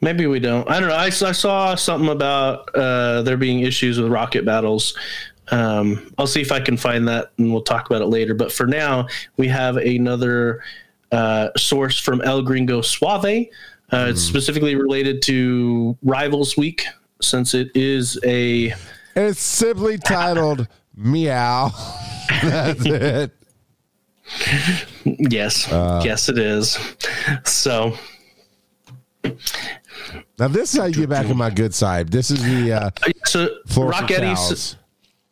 [0.00, 0.68] Maybe we don't.
[0.70, 0.94] I don't know.
[0.94, 4.96] I, I saw something about uh, there being issues with rocket battles.
[5.48, 8.34] Um, I'll see if I can find that and we'll talk about it later.
[8.34, 10.62] But for now, we have another
[11.12, 13.24] uh, source from El Gringo Suave.
[13.92, 16.84] Uh, It's specifically related to Rivals Week
[17.24, 18.74] since it is a.
[19.16, 21.70] It's simply titled Meow.
[22.42, 23.32] that's it.
[25.04, 25.68] Yes.
[25.68, 26.78] yes, it is.
[27.44, 27.94] So.
[30.38, 32.08] Now, this is how you get back on my good side.
[32.08, 32.90] This is the uh,
[33.24, 34.34] So floor Rock Eddie,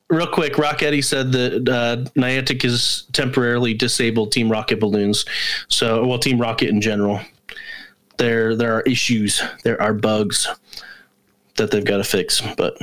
[0.08, 5.24] real quick, Rock Eddie said that uh, Niantic is temporarily disabled Team Rocket balloons.
[5.68, 7.20] So, well, Team Rocket in general.
[8.18, 9.42] There, there are issues.
[9.64, 10.46] There are bugs
[11.56, 12.40] that they've got to fix.
[12.56, 12.78] But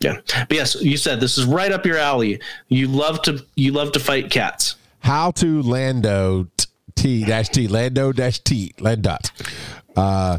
[0.00, 2.40] yeah, but yes, you said this is right up your alley.
[2.68, 4.76] You love to, you love to fight cats.
[5.00, 6.48] How to Lando
[6.94, 9.30] T dash T Lando dash T Landot.
[9.96, 10.38] Uh,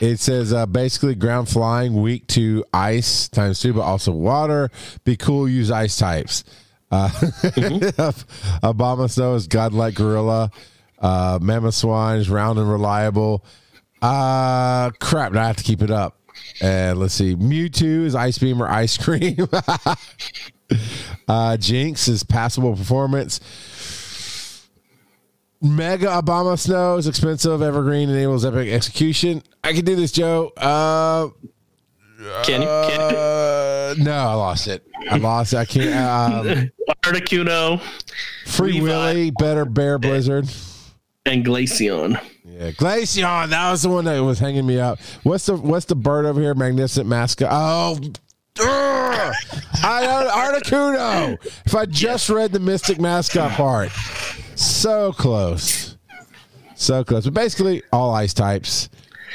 [0.00, 4.70] it says uh, basically ground flying, weak to ice times two, but also water.
[5.02, 6.44] Be cool, use ice types.
[6.92, 7.08] Uh,
[8.62, 10.50] Abomasnow is godlike gorilla.
[10.98, 13.44] Uh, Mamoswine is round and reliable.
[14.00, 16.16] Uh, crap, I have to keep it up.
[16.60, 17.34] And let's see.
[17.34, 19.48] Mewtwo is ice beam or ice cream.
[21.28, 23.40] uh, Jynx is passable performance.
[25.60, 27.62] Mega Abomasnow is expensive.
[27.62, 29.42] Evergreen enables epic execution.
[29.62, 30.52] I can do this, Joe.
[30.56, 31.28] Uh,
[32.44, 32.68] Can you?
[32.68, 33.16] Can you?
[33.16, 34.86] uh, no, I lost it.
[35.10, 35.56] I lost it.
[35.56, 35.94] I can't.
[36.46, 36.70] Um,
[37.04, 37.80] Articuno.
[38.46, 38.84] Free Levi.
[38.84, 40.48] Willy, better Bear Blizzard.
[41.26, 42.20] And Glaceon.
[42.44, 43.50] Yeah, Glaceon.
[43.50, 44.98] That was the one that was hanging me up.
[45.22, 46.54] What's the What's the bird over here?
[46.54, 47.48] Magnificent mascot.
[47.50, 47.98] Oh.
[48.60, 49.34] ugh!
[49.82, 51.38] I Articuno.
[51.64, 53.90] If I just read the Mystic mascot part,
[54.54, 55.96] so close,
[56.74, 57.24] so close.
[57.24, 58.88] But basically, all ice types.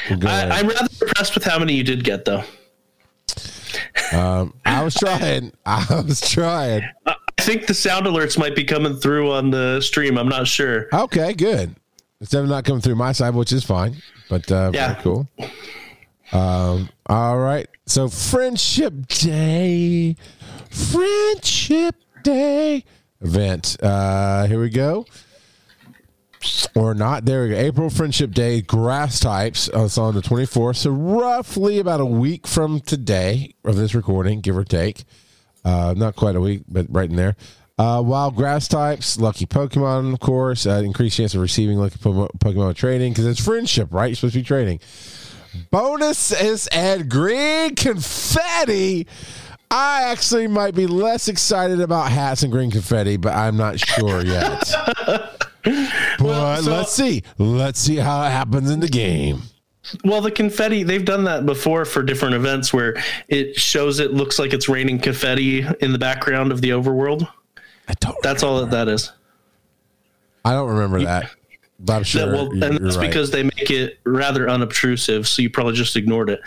[0.09, 0.51] will go in.
[0.51, 2.43] I, I'm rather impressed with how many you did get, though.
[4.11, 5.51] Um, I was trying.
[5.65, 6.83] I was trying.
[7.49, 10.19] I think the sound alerts might be coming through on the stream.
[10.19, 10.85] I'm not sure.
[10.93, 11.75] Okay, good.
[12.21, 13.95] It's definitely not coming through my side, which is fine.
[14.29, 14.93] But uh, Yeah.
[15.01, 15.27] cool.
[16.31, 17.67] Um, all right.
[17.87, 20.15] So Friendship Day,
[20.69, 22.83] Friendship Day
[23.19, 23.77] event.
[23.81, 25.07] Uh, here we go.
[26.75, 27.25] Or not.
[27.25, 27.55] There we go.
[27.55, 29.71] April Friendship Day, grass types.
[29.75, 30.75] Uh, it's on the 24th.
[30.75, 35.03] So roughly about a week from today of this recording, give or take.
[35.65, 37.35] Uh, not quite a week, but right in there.
[37.77, 42.29] Uh, wild grass types, lucky Pokemon, of course, uh, increased chance of receiving lucky po-
[42.39, 44.07] Pokemon trading because it's friendship, right?
[44.07, 44.79] You're supposed to be trading.
[45.71, 49.07] Bonuses and green confetti.
[49.71, 54.25] I actually might be less excited about hats and green confetti, but I'm not sure
[54.25, 54.71] yet.
[56.19, 57.23] but so- let's see.
[57.37, 59.43] Let's see how it happens in the game.
[60.03, 62.95] Well, the confetti, they've done that before for different events where
[63.27, 67.27] it shows it looks like it's raining confetti in the background of the overworld.
[67.87, 68.15] I don't.
[68.21, 69.11] That's all that that is.
[70.45, 71.31] I don't remember that.
[71.79, 72.25] But I'm sure.
[72.25, 73.07] That- well, and that's right.
[73.07, 76.41] because they make it rather unobtrusive, so you probably just ignored it.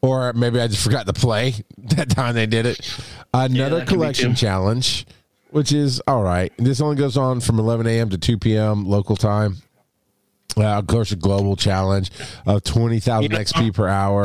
[0.00, 2.98] or maybe I just forgot to play that time they did it.
[3.34, 5.06] Another be collection challenge,
[5.50, 6.52] which is all right.
[6.58, 8.10] This only goes on from 11 a.m.
[8.10, 8.84] to 2 p.m.
[8.86, 9.58] local time.
[10.56, 12.10] Uh, of course, a global challenge
[12.46, 13.38] of 20,000 Yeah.
[13.38, 14.24] XP per hour.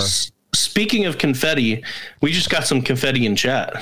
[0.54, 1.84] Speaking of confetti,
[2.22, 3.74] we just got some confetti in chat.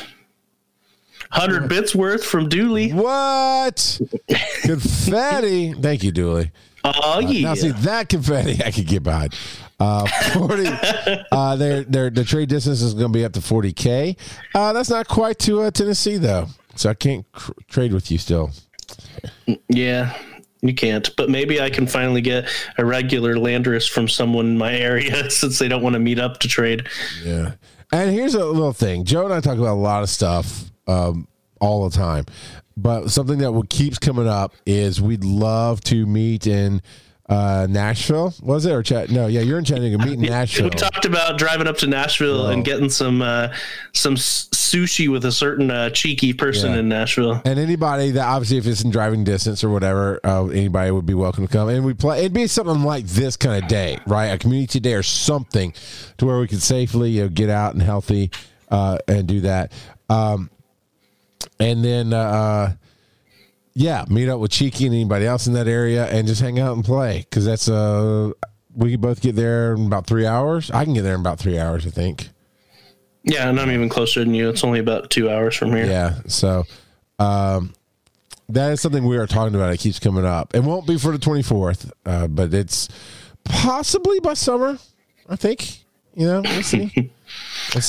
[1.31, 2.91] 100 bits worth from Dooley.
[2.91, 3.99] What?
[4.62, 5.73] confetti.
[5.73, 6.51] Thank you, Dooley.
[6.84, 7.49] Oh, yeah.
[7.49, 9.36] Now, see that confetti I could get behind.
[9.79, 10.67] Uh, forty.
[11.31, 14.15] uh, their their the trade distance is going to be up to forty k.
[14.53, 18.17] Uh, that's not quite to uh, Tennessee though, so I can't cr- trade with you
[18.17, 18.51] still.
[19.67, 20.17] Yeah,
[20.67, 21.15] you can't.
[21.15, 25.60] But maybe I can finally get a regular Landorus from someone in my area since
[25.60, 26.88] they don't want to meet up to trade.
[27.23, 27.54] Yeah.
[27.91, 29.06] And here's a little thing.
[29.06, 31.28] Joe and I talk about a lot of stuff um,
[31.62, 32.25] all the time,
[32.75, 36.82] but something that keeps coming up is we'd love to meet in
[37.27, 38.33] uh, Nashville.
[38.41, 39.09] Was it or chat?
[39.09, 39.97] No, yeah, you're in Chattanooga.
[40.05, 40.65] Meet in Nashville.
[40.65, 43.53] We talked about driving up to Nashville and getting some uh,
[43.93, 46.79] some s- sushi with a certain uh, cheeky person Yeah.
[46.79, 47.41] in Nashville.
[47.45, 51.15] And anybody that obviously, if it's in driving distance or whatever, uh, anybody would be
[51.15, 51.69] welcome to come.
[51.69, 52.19] And we play.
[52.19, 54.27] It'd be something like this kind of day, right?
[54.27, 55.73] A community day or something,
[56.19, 58.29] to where we could safely you know, get out and healthy
[58.69, 59.71] uh, and do that.
[60.09, 60.51] Um,
[61.59, 62.73] and then, uh,
[63.75, 66.75] yeah, meet up with Cheeky and anybody else in that area, and just hang out
[66.75, 68.31] and play because that's uh,
[68.73, 70.71] we could both get there in about three hours.
[70.71, 72.29] I can get there in about three hours, I think.
[73.23, 74.49] Yeah, and I'm even closer than you.
[74.49, 75.85] It's only about two hours from here.
[75.85, 76.15] Yeah.
[76.27, 76.63] So
[77.19, 77.73] um,
[78.49, 79.73] that is something we are talking about.
[79.73, 80.55] It keeps coming up.
[80.55, 82.88] It won't be for the 24th, uh, but it's
[83.43, 84.77] possibly by summer,
[85.27, 85.79] I think.
[86.13, 87.11] You know, we'll see.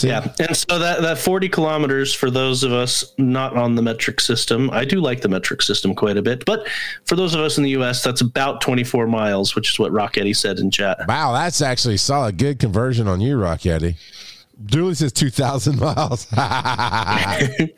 [0.02, 4.20] Yeah, and so that that 40 kilometers for those of us not on the metric
[4.20, 6.44] system, I do like the metric system quite a bit.
[6.44, 6.66] But
[7.04, 10.18] for those of us in the U.S., that's about 24 miles, which is what Rock
[10.18, 10.98] Eddie said in chat.
[11.06, 12.38] Wow, that's actually solid.
[12.38, 13.96] Good conversion on you, Rock Yeti.
[14.64, 16.26] Dooley says 2,000 miles.
[16.36, 17.68] I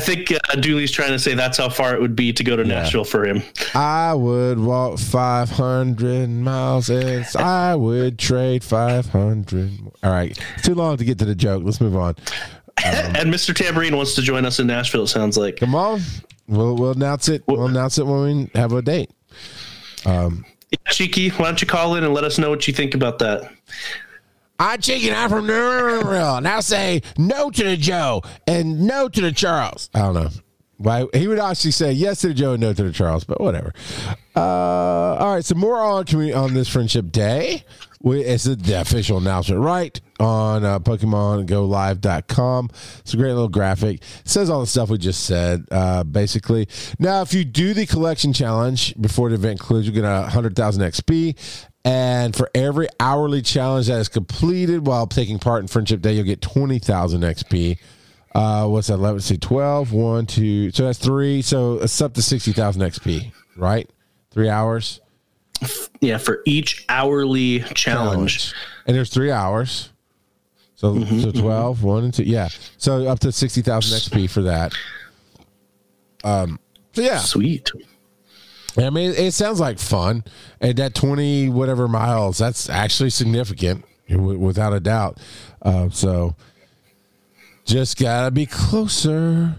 [0.00, 2.64] think uh, Dooley's trying to say that's how far it would be to go to
[2.64, 3.42] Nashville for him.
[3.74, 6.90] I would walk 500 miles.
[6.90, 9.70] And I would trade 500.
[10.02, 10.38] All right.
[10.54, 11.62] It's too long to get to the joke.
[11.64, 12.14] Let's move on.
[12.84, 13.54] and Mr.
[13.54, 15.04] Tambourine wants to join us in Nashville.
[15.04, 15.56] It sounds like.
[15.56, 16.00] Come on.
[16.46, 17.42] We'll, we'll announce it.
[17.46, 19.10] We'll announce it when we have a date.
[20.70, 23.18] Yeah, Cheeky, why don't you call in and let us know what you think about
[23.20, 23.50] that?
[24.58, 26.42] I chicken out from Nuremberg.
[26.42, 29.88] Now say no to the Joe and no to the Charles.
[29.94, 30.30] I don't know.
[30.78, 33.40] Why he would actually say yes to the Joe and no to the Charles, but
[33.40, 33.72] whatever.
[34.36, 37.64] Uh, all right, so more on on this friendship day.
[38.00, 42.70] We, it's the, official announcement right on uh, PokemonGoLive.com.
[43.00, 43.96] It's a great little graphic.
[43.96, 46.68] It says all the stuff we just said, uh, basically.
[47.00, 50.82] Now, if you do the collection challenge before the event concludes, you get a 100,000
[50.82, 51.67] XP.
[51.84, 56.24] And for every hourly challenge that is completed while taking part in Friendship Day, you'll
[56.24, 57.78] get 20,000 XP.
[58.34, 58.94] Uh, what's that?
[58.94, 60.70] 11, let's see, 12, 1, 2.
[60.72, 61.40] So that's three.
[61.42, 63.88] So it's up to 60,000 XP, right?
[64.30, 65.00] Three hours.
[66.00, 68.52] Yeah, for each hourly challenge.
[68.86, 69.90] And there's three hours.
[70.74, 72.22] So, so 12, 1 and 2.
[72.22, 72.48] Yeah.
[72.76, 74.72] So up to 60,000 XP for that.
[76.22, 76.60] Um,
[76.92, 77.18] so yeah.
[77.18, 77.70] Sweet.
[78.78, 80.24] I mean, it sounds like fun,
[80.60, 85.18] and that twenty whatever miles, that's actually significant, without a doubt.
[85.60, 86.36] Uh, so,
[87.64, 89.56] just gotta be closer.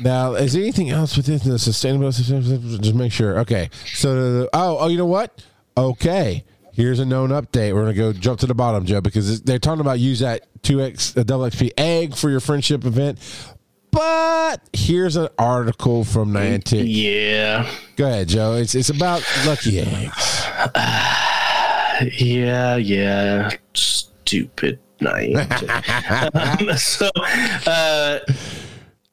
[0.00, 2.10] Now, is there anything else within the sustainable?
[2.10, 3.40] Just make sure.
[3.40, 3.70] Okay.
[3.86, 5.44] So, oh, oh, you know what?
[5.76, 6.44] Okay.
[6.72, 7.74] Here's a known update.
[7.74, 10.80] We're gonna go jump to the bottom, Joe, because they're talking about use that two
[10.80, 13.18] x a double XP egg for your friendship event.
[13.98, 16.84] But here's an article from Niantic.
[16.86, 17.68] Yeah.
[17.96, 18.54] Go ahead, Joe.
[18.54, 20.46] It's it's about lucky eggs.
[22.16, 23.50] Yeah, yeah.
[23.74, 25.34] Stupid night.
[26.32, 27.10] um, so,
[27.66, 28.20] uh,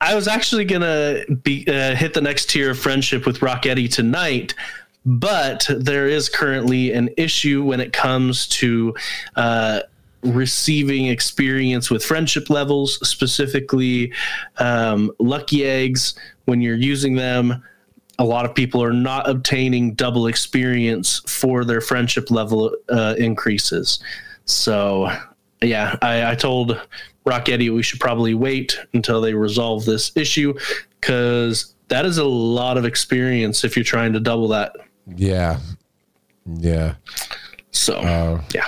[0.01, 4.53] I was actually gonna be uh, hit the next tier of friendship with Rocketti tonight,
[5.03, 8.93] but there is currently an issue when it comes to
[9.36, 9.79] uh,
[10.26, 14.11] receiving experience with friendship levels, specifically
[14.57, 16.15] um, lucky eggs.
[16.45, 17.63] When you're using them,
[18.19, 23.99] a lot of people are not obtaining double experience for their friendship level uh, increases.
[24.45, 25.09] So,
[25.61, 26.80] yeah, I, I told
[27.28, 30.53] Eddie we should probably wait until they resolve this issue
[31.01, 34.76] because that is a lot of experience if you're trying to double that.
[35.15, 35.59] Yeah,
[36.45, 36.95] yeah.
[37.71, 38.67] So, Uh, yeah.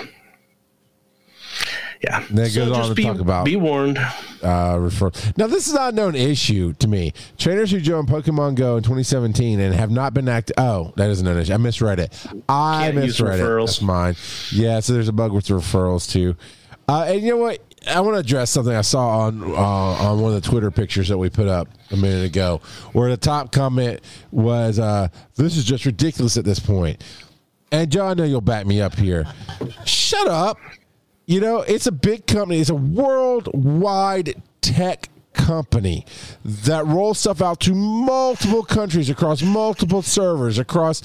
[2.04, 2.24] Yeah.
[2.30, 3.98] Then it So goes on to be, talk about- Be warned.
[4.44, 5.10] uh, refer.
[5.36, 7.14] Now, this is not a known issue to me.
[7.38, 10.56] Trainers who joined Pokemon Go in 2017 and have not been active.
[10.58, 11.54] Oh, that is a known issue.
[11.54, 12.14] I misread it.
[12.48, 13.44] I Can't misread it.
[13.44, 14.16] That's mine.
[14.52, 16.36] Yeah, so there's a bug with the referrals too.
[16.88, 17.60] Uh, and you know what?
[17.88, 21.08] I want to address something I saw on uh, on one of the Twitter pictures
[21.10, 22.60] that we put up a minute ago,
[22.94, 27.02] where the top comment was, uh, "This is just ridiculous at this point."
[27.72, 29.26] And John, I know you'll back me up here.
[29.86, 30.58] Shut up.
[31.28, 32.62] You know, it's a big company.
[32.62, 36.06] It's a worldwide tech company
[36.44, 41.04] that rolls stuff out to multiple countries across multiple servers across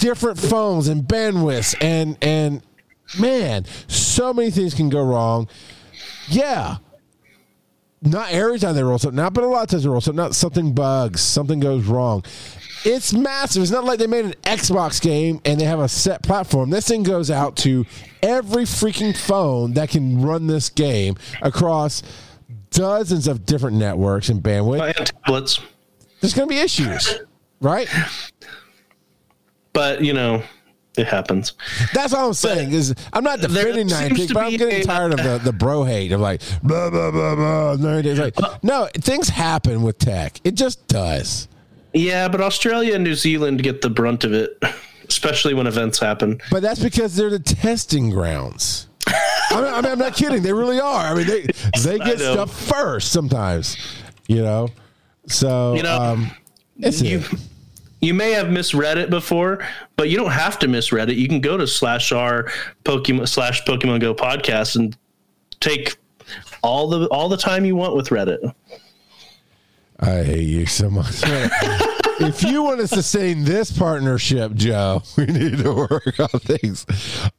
[0.00, 2.60] different phones and bandwidths and and
[3.20, 5.48] man, so many things can go wrong.
[6.28, 6.78] Yeah.
[8.02, 10.24] Not every time they roll something out, but a lot of times they roll something
[10.24, 10.34] out.
[10.34, 12.24] Something bugs, something goes wrong.
[12.84, 13.62] It's massive.
[13.62, 16.70] It's not like they made an Xbox game and they have a set platform.
[16.70, 17.84] This thing goes out to
[18.22, 22.02] every freaking phone that can run this game across
[22.70, 24.96] dozens of different networks and bandwidth.
[24.96, 25.60] And tablets.
[26.20, 27.18] There's going to be issues,
[27.60, 27.88] right?
[29.72, 30.42] But, you know,
[30.96, 31.54] it happens.
[31.94, 32.72] That's all I'm saying.
[32.72, 35.84] Is I'm not defending there seems but I'm getting a- tired of the, the bro
[35.84, 37.34] hate of like blah blah blah
[37.76, 37.76] blah.
[37.98, 40.40] It's like no, things happen with tech.
[40.44, 41.48] It just does.
[41.92, 44.62] Yeah, but Australia and New Zealand get the brunt of it,
[45.08, 46.40] especially when events happen.
[46.50, 48.86] But that's because they're the testing grounds.
[49.06, 50.42] I mean, I mean, I'm not kidding.
[50.42, 51.06] They really are.
[51.06, 51.40] I mean, they
[51.82, 53.76] they get stuff first sometimes.
[54.28, 54.68] You know,
[55.26, 56.30] so You know, um,
[56.76, 57.34] you it.
[58.00, 59.66] you may have misread it before,
[59.96, 61.16] but you don't have to misread it.
[61.16, 62.48] You can go to slash r
[62.84, 64.96] Pokemon slash Pokemon Go podcast and
[65.58, 65.96] take
[66.62, 68.54] all the all the time you want with Reddit.
[70.00, 71.22] I hate you so much.
[72.20, 76.86] if you want to sustain this partnership, Joe, we need to work on things.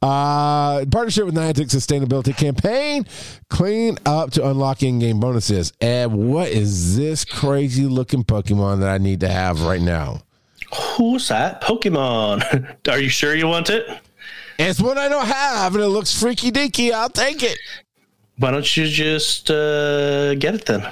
[0.00, 3.06] Uh, partnership with Niantic Sustainability Campaign,
[3.48, 5.72] clean up to unlock in-game bonuses.
[5.80, 10.22] And what is this crazy looking Pokemon that I need to have right now?
[10.96, 12.76] Who's that Pokemon?
[12.88, 13.86] Are you sure you want it?
[14.58, 16.92] It's one I don't have, and it looks freaky deaky.
[16.92, 17.58] I'll take it.
[18.38, 20.88] Why don't you just uh, get it then?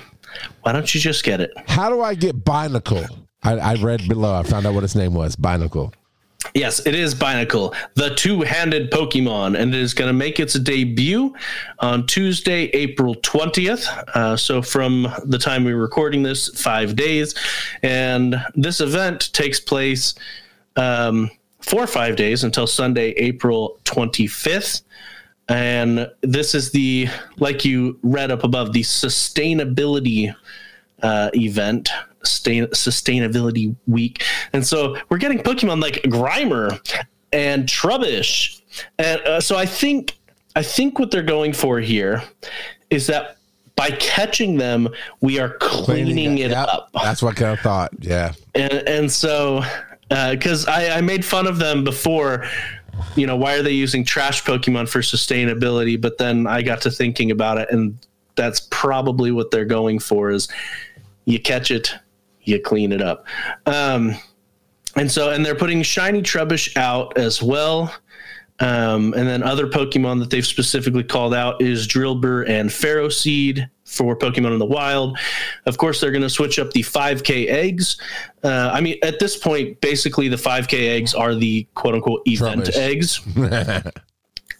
[0.62, 1.52] Why don't you just get it?
[1.66, 3.08] How do I get Binacle?
[3.42, 4.34] I, I read below.
[4.34, 5.36] I found out what its name was.
[5.36, 5.92] Binacle.
[6.54, 11.34] Yes, it is Binacle, the two-handed Pokemon, and it is going to make its debut
[11.80, 13.86] on Tuesday, April twentieth.
[14.14, 17.34] Uh, so from the time we're recording this, five days,
[17.82, 20.14] and this event takes place
[20.76, 24.80] um, for five days until Sunday, April twenty-fifth.
[25.50, 30.34] And this is the, like you read up above, the sustainability
[31.02, 31.90] uh, event,
[32.22, 34.24] sustain- sustainability week.
[34.52, 36.78] And so we're getting Pokemon like Grimer
[37.32, 38.62] and Trubbish.
[38.98, 40.16] And uh, so I think
[40.56, 42.22] I think what they're going for here
[42.90, 43.36] is that
[43.76, 44.88] by catching them,
[45.20, 46.90] we are cleaning it Yep, up.
[46.92, 47.92] That's what i kind of thought.
[48.00, 48.32] Yeah.
[48.54, 49.64] And and so
[50.08, 52.44] because I, I made fun of them before,
[53.16, 56.00] you know, why are they using trash Pokemon for sustainability?
[56.00, 57.98] But then I got to thinking about it, and
[58.36, 60.48] that's probably what they're going for: is
[61.24, 61.94] you catch it,
[62.42, 63.26] you clean it up.
[63.66, 64.14] Um,
[64.96, 67.94] and so, and they're putting shiny Trubbish out as well.
[68.58, 74.16] Um, and then other Pokemon that they've specifically called out is Drilbur and Ferroseed for
[74.16, 75.18] Pokemon in the wild.
[75.66, 77.96] Of course, they're going to switch up the 5K eggs.
[78.44, 82.74] Uh, I mean, at this point, basically the 5K eggs are the quote unquote event
[82.76, 83.20] eggs.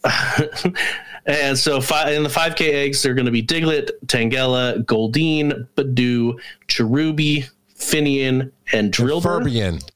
[1.26, 6.38] and so fi- in the 5K eggs, they're going to be Diglett, Tangela, Goldeen, Budew,
[6.68, 9.42] Cherubi, Finneon, and Drilbur.
[9.42, 9.90] Furbian.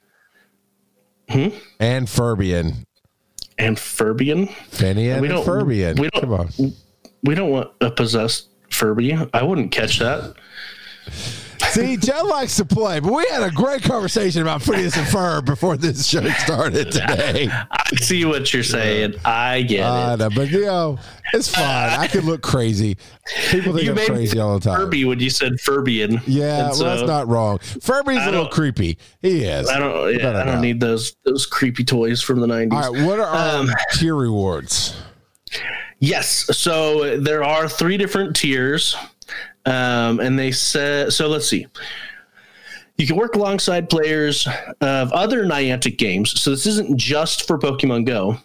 [1.28, 1.48] Hmm?
[1.80, 2.84] And Furbian.
[3.58, 4.48] and Furbian.
[4.70, 5.98] Finneon We and don't- Furbian.
[5.98, 6.48] we don't- Come on.
[7.22, 9.16] We don't want a possessed Furby.
[9.32, 10.34] I wouldn't catch that.
[11.70, 15.44] See, Joe likes to play, but we had a great conversation about Phineas and Ferb
[15.44, 17.48] before this show started today.
[17.70, 19.14] I see what you're saying.
[19.24, 20.18] I get I it.
[20.18, 20.98] know, but you know,
[21.32, 21.64] it's fine.
[21.98, 22.96] I could look crazy.
[23.50, 24.78] People think You I'm crazy all the time.
[24.78, 26.22] Furby when you said Furbian.
[26.26, 27.58] Yeah, And well, so that's not wrong.
[27.58, 28.98] Furby's a little creepy.
[29.20, 29.68] He is.
[29.68, 30.16] I don't.
[30.18, 32.72] Yeah, I don't need those those creepy toys from the '90s.
[32.72, 34.96] All right, what are our Um, tier rewards?
[36.04, 36.54] Yes.
[36.54, 38.94] So there are three different tiers.
[39.64, 41.66] Um, and they said, so let's see.
[42.98, 44.46] You can work alongside players
[44.82, 46.38] of other Niantic games.
[46.38, 48.36] So this isn't just for Pokemon Go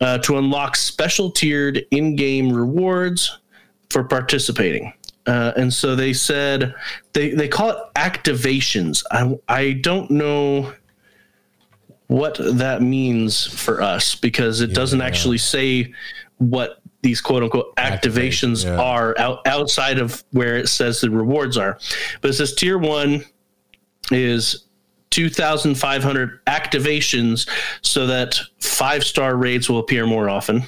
[0.00, 3.40] uh, to unlock special tiered in game rewards
[3.90, 4.92] for participating.
[5.26, 6.72] Uh, and so they said
[7.14, 9.02] they, they call it activations.
[9.10, 10.72] I, I don't know
[12.06, 15.92] what that means for us because it doesn't actually say
[16.38, 18.80] what these quote unquote activations Activate, yeah.
[18.80, 21.78] are out, outside of where it says the rewards are.
[22.20, 23.24] But it says tier one
[24.10, 24.64] is
[25.10, 27.48] 2,500 activations
[27.82, 30.64] so that five star raids will appear more often.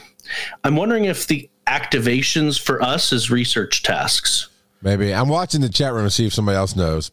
[0.65, 4.49] I'm wondering if the activations for us is research tasks.
[4.83, 7.11] Maybe I'm watching the chat room to see if somebody else knows.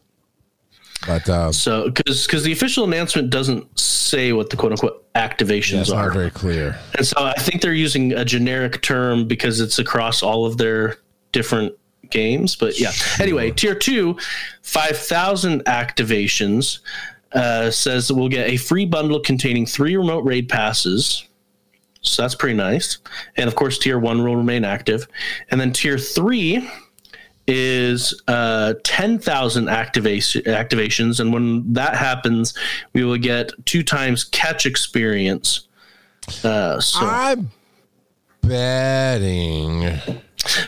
[1.06, 5.28] But uh, So, because because the official announcement doesn't say what the quote unquote yeah,
[5.28, 6.06] activations it's are.
[6.06, 6.78] not very clear.
[6.96, 10.96] And so I think they're using a generic term because it's across all of their
[11.32, 11.74] different
[12.10, 12.56] games.
[12.56, 12.92] But yeah.
[13.20, 14.16] Anyway, tier two,
[14.62, 16.80] 5,000 activations
[17.32, 21.26] uh, says that we'll get a free bundle containing three remote raid passes.
[22.00, 22.98] So that's pretty nice.
[23.36, 25.06] And of course, tier one will remain active.
[25.50, 26.68] And then tier three
[27.48, 31.18] is uh, 10,000 activation, activations.
[31.18, 32.52] And when that happens,
[32.92, 35.66] we will get two times catch experience.
[36.44, 37.50] Uh, so I'm
[38.42, 39.98] betting.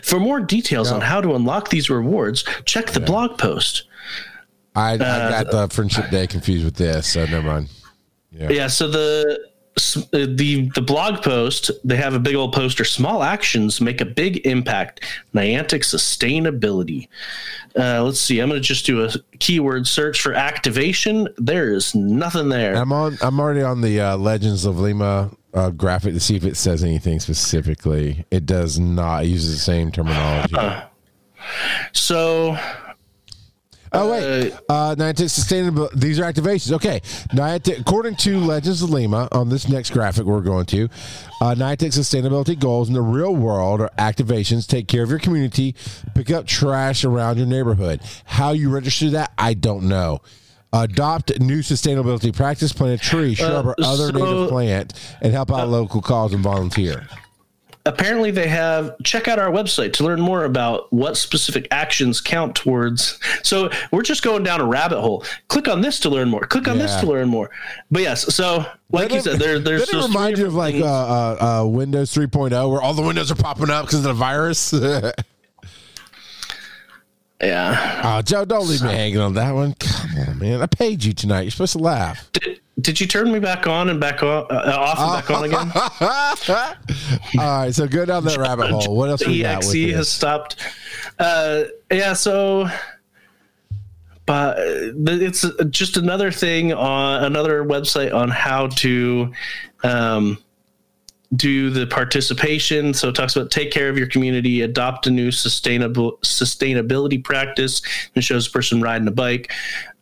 [0.03, 3.85] for more details on how to unlock these rewards, check the blog post.
[4.75, 7.69] I, I Uh, got the friendship day confused with this, so never mind.
[8.33, 9.50] Yeah, so the
[10.13, 12.85] the the blog post they have a big old poster.
[12.85, 15.05] Small actions make a big impact.
[15.35, 17.09] Niantic sustainability.
[17.79, 18.41] Uh, let's see.
[18.41, 21.29] I'm going to just do a keyword search for activation.
[21.39, 22.75] There is nothing there.
[22.75, 23.17] I'm on.
[23.23, 26.85] I'm already on the uh, Legends of Lima uh, graphic to see if it says
[26.85, 28.25] anything specifically.
[28.31, 29.25] It does not.
[29.25, 30.57] It uses the same terminology.
[31.93, 32.59] So
[33.93, 35.89] Oh wait, uh, Niantic sustainable.
[35.95, 36.73] These are activations.
[36.73, 37.01] Okay,
[37.33, 37.81] Niantic.
[37.81, 40.85] According to Legends of Lima, on this next graphic we're going to,
[41.41, 44.67] uh, Niantic sustainability goals in the real world are activations.
[44.69, 45.75] Take care of your community.
[46.15, 48.01] Pick up trash around your neighborhood.
[48.27, 50.21] How you register that, I don't know.
[50.73, 52.73] Adopt new sustainability practice.
[52.73, 56.45] Plant a tree, shrub, or other so- native plant, and help out local cause and
[56.45, 57.09] volunteer.
[57.87, 62.55] Apparently they have check out our website to learn more about what specific actions count
[62.55, 66.43] towards so we're just going down a rabbit hole click on this to learn more
[66.43, 67.51] click on this to learn more
[67.91, 71.63] but yes so like you said there, there's it remind you of like uh, uh,
[71.63, 74.75] uh, Windows 3.0 where all the windows are popping up because of the virus?
[77.41, 78.03] Yeah.
[78.05, 79.75] Oh, Joe, don't leave me hanging on that one.
[79.75, 80.61] Come on, man.
[80.61, 81.43] I paid you tonight.
[81.43, 82.31] You're supposed to laugh.
[82.33, 85.45] did, did you turn me back on and back on, uh, off and back on
[85.45, 85.73] again?
[87.39, 88.97] All right, so go down that rabbit hole.
[88.97, 90.57] What else we got with exe has stopped.
[91.19, 92.69] Uh yeah so
[94.27, 99.33] but it's just another thing on another website on how to
[99.83, 100.39] um
[101.35, 102.93] do the participation.
[102.93, 107.83] So it talks about take care of your community adopt a new sustainable sustainability practice
[108.15, 109.53] and shows a person riding a bike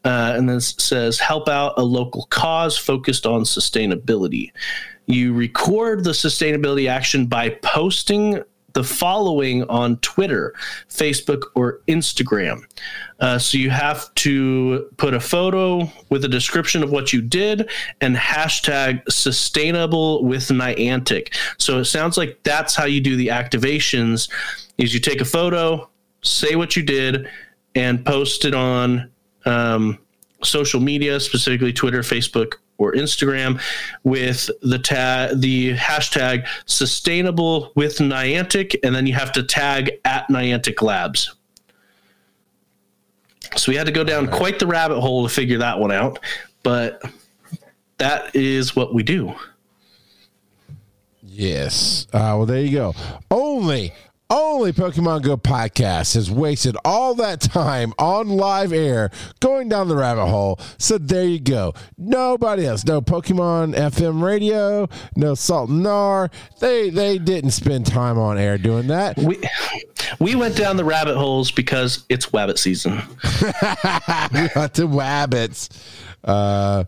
[0.05, 4.53] uh, and then says help out a local cause focused on sustainability
[5.09, 8.42] you record the sustainability action by posting
[8.74, 10.55] the following on Twitter,
[10.88, 12.62] Facebook, or Instagram.
[13.18, 17.70] Uh, so you have to put a photo with a description of what you did
[18.03, 21.34] and hashtag sustainable with Niantic.
[21.57, 24.30] So it sounds like that's how you do the activations
[24.76, 25.88] is you take a photo,
[26.22, 27.28] say what you did,
[27.74, 29.11] and post it on
[29.45, 29.99] um,
[30.43, 33.61] social media, specifically Twitter, Facebook, or Instagram,
[34.05, 40.28] with the tag, the hashtag sustainable with Niantic, and then you have to tag at
[40.28, 41.34] Niantic Labs.
[43.57, 46.18] So we had to go down quite the rabbit hole to figure that one out.
[46.62, 47.03] But
[47.99, 49.34] that is what we do.
[51.22, 52.07] Yes.
[52.12, 52.95] Uh, well, there you go.
[53.30, 53.93] Only,
[54.31, 59.11] only Pokemon Go podcast has wasted all that time on live air
[59.41, 60.61] going down the rabbit hole.
[60.76, 61.74] So there you go.
[61.97, 62.85] Nobody else.
[62.85, 64.89] No Pokemon FM radio.
[65.16, 66.31] No Salt and Nar.
[66.61, 69.16] They they didn't spend time on air doing that.
[69.16, 69.41] We
[70.18, 72.93] we went down the rabbit holes because it's Wabbit season.
[72.97, 75.68] we got the wabbits.
[76.24, 76.85] Uh,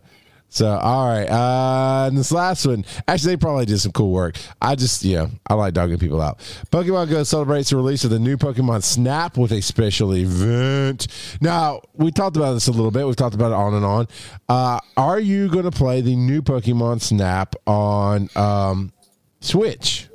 [0.51, 4.37] so all right, uh, and this last one, actually, they probably did some cool work.
[4.61, 6.41] I just, yeah, I like dogging people out.
[6.71, 11.07] Pokemon Go celebrates the release of the new Pokemon Snap with a special event.
[11.41, 13.07] Now, we talked about this a little bit.
[13.07, 14.09] We've talked about it on and on.
[14.49, 18.93] Uh, are you going to play the new Pokemon Snap on um,
[19.41, 20.10] Switch?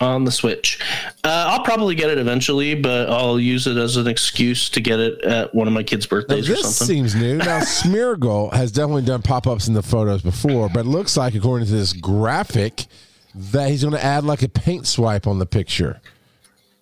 [0.00, 0.78] On the Switch.
[1.24, 4.98] Uh, I'll probably get it eventually, but I'll use it as an excuse to get
[4.98, 6.94] it at one of my kids' Now, birthdays or this something.
[6.96, 7.36] seems new.
[7.36, 11.34] Now, Smeargle has definitely done pop ups in the photos before, but it looks like,
[11.34, 12.86] according to this graphic,
[13.34, 16.00] that he's going to add like a paint swipe on the picture.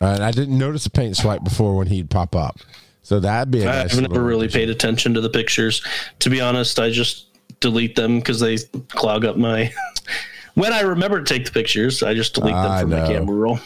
[0.01, 2.59] Uh, and I didn't notice a paint swipe before when he'd pop up.
[3.03, 4.61] So that'd be a nice I've never really addition.
[4.61, 5.83] paid attention to the pictures.
[6.21, 7.27] To be honest, I just
[7.61, 8.59] delete them because they
[8.91, 9.73] clog up my.
[10.59, 13.01] when I remember to take the pictures, I just delete them from know.
[13.01, 13.61] my camera roll.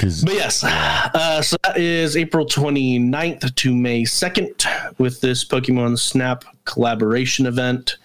[0.00, 6.44] But yes, uh, so that is April 29th to May 2nd with this Pokemon Snap
[6.64, 7.96] collaboration event.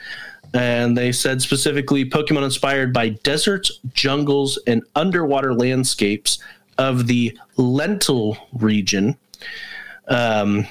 [0.53, 6.39] And they said specifically Pokemon inspired by deserts, jungles, and underwater landscapes
[6.77, 9.17] of the Lental region,
[10.07, 10.67] um,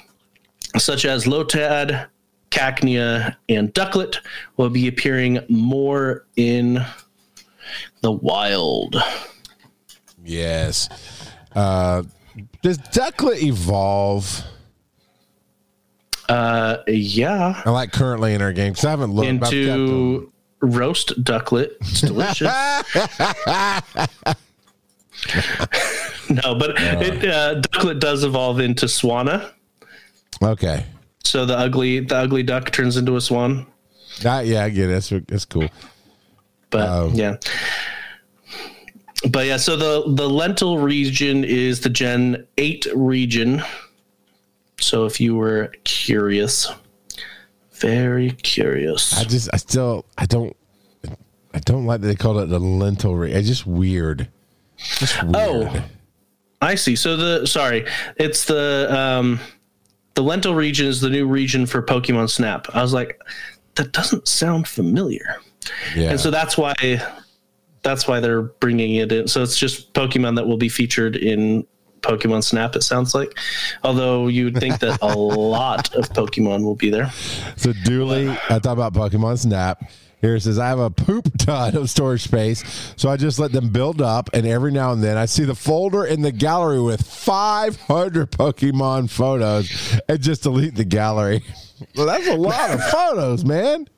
[0.78, 2.08] such as Lotad,
[2.52, 4.18] Cacnea, and Ducklett,
[4.56, 6.84] will be appearing more in
[8.02, 8.96] the wild.
[10.24, 10.88] Yes.
[11.54, 12.02] Uh,
[12.62, 14.44] does Ducklett evolve?
[16.28, 17.62] Uh, yeah.
[17.64, 19.40] I like currently in our game because I haven't looked.
[19.40, 19.80] but I've kept them.
[19.80, 21.72] into roast ducklet.
[21.80, 22.46] It's delicious.
[26.30, 29.50] no, but it, uh, Ducklett does evolve into Swanna.
[30.42, 30.86] Okay.
[31.24, 33.66] So the ugly, the ugly duck turns into a swan.
[34.24, 34.92] Uh, yeah, I get it.
[34.92, 35.68] That's, that's cool.
[36.70, 37.10] But Oh.
[37.14, 37.36] yeah,
[39.30, 39.56] but yeah.
[39.56, 43.62] So the the Lental region is the Gen Eight region.
[44.80, 46.70] So if you were curious,
[47.72, 49.16] very curious.
[49.18, 50.56] I just, I still, I don't,
[51.54, 53.18] I don't like that they called it the Lental.
[53.18, 53.38] region.
[53.38, 54.28] it's just weird.
[54.98, 55.36] Just weird.
[55.36, 55.84] Oh.
[56.60, 56.96] I see.
[56.96, 59.40] So the sorry, it's the um
[60.14, 62.66] the Lental region is the new region for Pokemon Snap.
[62.74, 63.20] I was like,
[63.76, 65.36] that doesn't sound familiar,
[65.96, 66.10] yeah.
[66.10, 66.74] and so that's why
[67.82, 69.28] that's why they're bringing it in.
[69.28, 71.66] So it's just Pokemon that will be featured in
[72.02, 72.76] Pokemon Snap.
[72.76, 73.36] It sounds like,
[73.82, 77.10] although you would think that a lot of Pokemon will be there.
[77.56, 79.82] So Dooley, I thought about Pokemon Snap.
[80.20, 83.50] Here it says I have a poop ton of storage space, so I just let
[83.50, 86.80] them build up, and every now and then I see the folder in the gallery
[86.80, 91.42] with 500 Pokemon photos, and just delete the gallery.
[91.96, 93.88] Well, that's a lot of photos, man.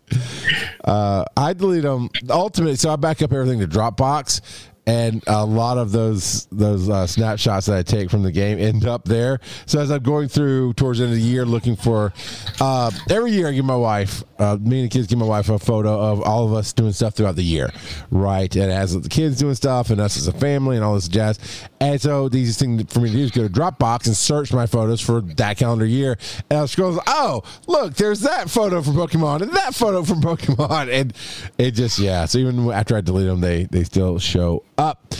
[0.83, 2.09] Uh, I delete them.
[2.31, 4.41] Ultimately, so I back up everything to Dropbox,
[4.87, 8.87] and a lot of those those uh, snapshots that I take from the game end
[8.87, 9.41] up there.
[9.67, 12.13] So as I'm going through towards the end of the year, looking for
[12.61, 15.49] uh, every year, I give my wife, uh, me and the kids, give my wife
[15.49, 17.71] a photo of all of us doing stuff throughout the year,
[18.11, 18.55] right?
[18.55, 21.39] And has the kids doing stuff and us as a family and all this jazz.
[21.81, 24.53] And so the easiest thing for me to do is go to Dropbox and search
[24.53, 26.19] my photos for that calendar year.
[26.51, 30.75] And I scroll, oh, look, there's that photo from Pokemon and that photo from Pokemon.
[30.95, 31.13] And
[31.59, 32.25] it just, yeah.
[32.27, 35.15] So even after I delete them, they, they still show up.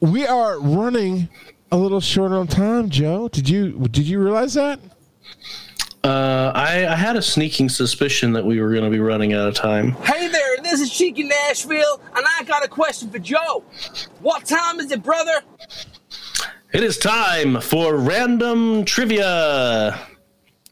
[0.00, 1.28] We are running
[1.72, 3.28] a little short on time, Joe.
[3.28, 4.80] Did you did you realize that?
[6.02, 9.48] Uh, I, I had a sneaking suspicion that we were going to be running out
[9.48, 9.92] of time.
[9.92, 13.62] Hey there, this is Cheeky Nashville, and I got a question for Joe.
[14.20, 15.42] What time is it, brother?
[16.72, 20.00] It is time for random trivia.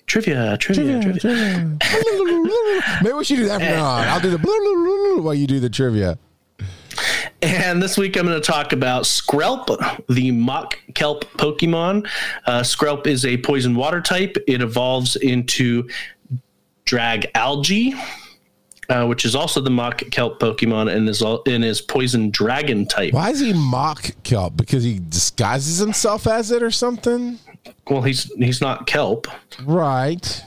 [0.06, 1.76] Trivia, trivia, trivia.
[3.02, 4.08] Maybe we should do that from now on.
[4.08, 6.18] I'll do the blue, blue, blue, blue while you do the trivia.
[7.40, 12.08] And this week I'm going to talk about Skrelp, the mock kelp Pokemon.
[12.46, 14.36] Uh, Skrelp is a poison water type.
[14.48, 15.88] It evolves into
[16.84, 17.94] Dragalge,
[18.88, 22.86] uh, which is also the mock kelp Pokemon, and is all, and is poison dragon
[22.86, 23.12] type.
[23.12, 24.56] Why is he mock kelp?
[24.56, 27.38] Because he disguises himself as it or something?
[27.88, 29.28] Well, he's he's not kelp,
[29.62, 30.42] Right.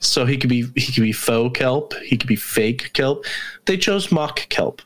[0.00, 1.94] so he could be he could be faux kelp.
[2.04, 3.24] He could be fake kelp.
[3.66, 4.82] They chose mock kelp.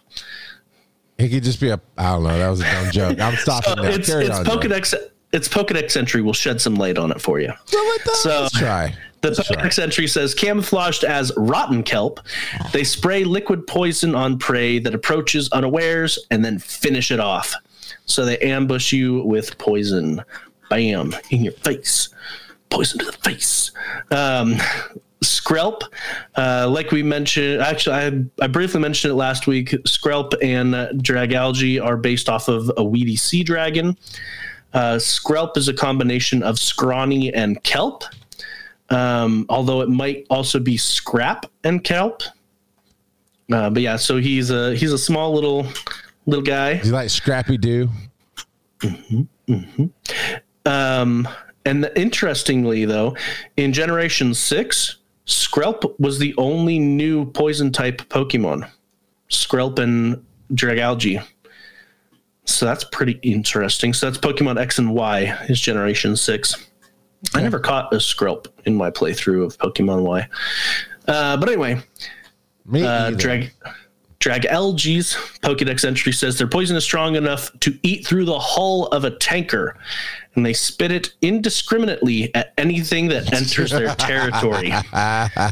[1.19, 1.81] He could just be a.
[1.97, 2.39] I don't know.
[2.39, 3.21] That was a dumb joke.
[3.21, 3.89] I'm stopping now.
[3.89, 4.57] it's Carry it's on, Joe.
[4.57, 4.95] Pokedex
[5.33, 7.53] its Pokedex entry will shed some light on it for you.
[7.67, 8.95] So- let's try.
[9.23, 9.57] The Let's try.
[9.57, 12.21] Pokedex entry says camouflaged as rotten kelp,
[12.73, 17.55] they spray liquid poison on prey that approaches unawares and then finish it off.
[18.05, 20.23] So they ambush you with poison.
[20.71, 22.09] Bam, in your face.
[22.71, 23.71] Poison to the face.
[24.11, 24.57] Um,
[25.23, 25.83] Skrelp,
[26.37, 29.71] uh, like we mentioned, actually, I, I briefly mentioned it last week.
[29.87, 33.97] Skrelp and uh, Dragalge are based off of a weedy sea dragon.
[34.73, 38.05] Uh, Skrelp is a combination of scrawny and kelp
[38.91, 42.23] um, although it might also be scrap and kelp.
[43.53, 45.67] Uh, but yeah, so he's a he's a small little
[46.27, 46.81] little guy.
[46.83, 47.89] You like Scrappy Doo?
[50.65, 51.29] Um,
[51.65, 53.17] and interestingly, though,
[53.57, 54.97] in Generation Six,
[55.27, 58.71] Skrelp was the only new poison type Pokemon.
[59.29, 61.25] Skrelp and Dragalge.
[62.45, 63.93] So that's pretty interesting.
[63.93, 66.55] So that's Pokemon X and Y is Generation Six.
[67.35, 70.29] I never caught a Skrelp in my playthrough of Pokemon Y.
[71.09, 71.81] Uh, but anyway,
[72.65, 73.17] Me uh, either.
[73.17, 73.53] drag
[74.21, 79.05] Dragalge's Pokedex entry says their poison is strong enough to eat through the hull of
[79.05, 79.77] a tanker,
[80.37, 84.71] and they spit it indiscriminately at anything that enters their territory.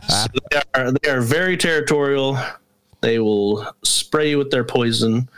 [0.09, 2.39] so they are they are very territorial.
[3.01, 5.29] They will spray you with their poison.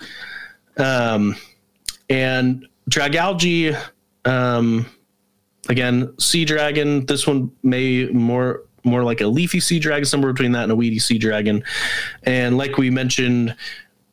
[0.76, 1.36] Um,
[2.10, 3.76] and Dragalge,
[4.24, 4.86] um,
[5.68, 7.06] again, sea dragon.
[7.06, 10.76] This one may more more like a leafy sea dragon, somewhere between that and a
[10.76, 11.64] weedy sea dragon.
[12.22, 13.56] And like we mentioned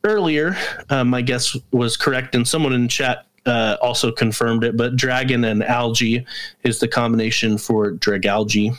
[0.02, 0.56] earlier,
[0.90, 4.76] um, my guess was correct, and someone in chat uh, also confirmed it.
[4.76, 6.24] But dragon and algae
[6.62, 8.76] is the combination for dragalge.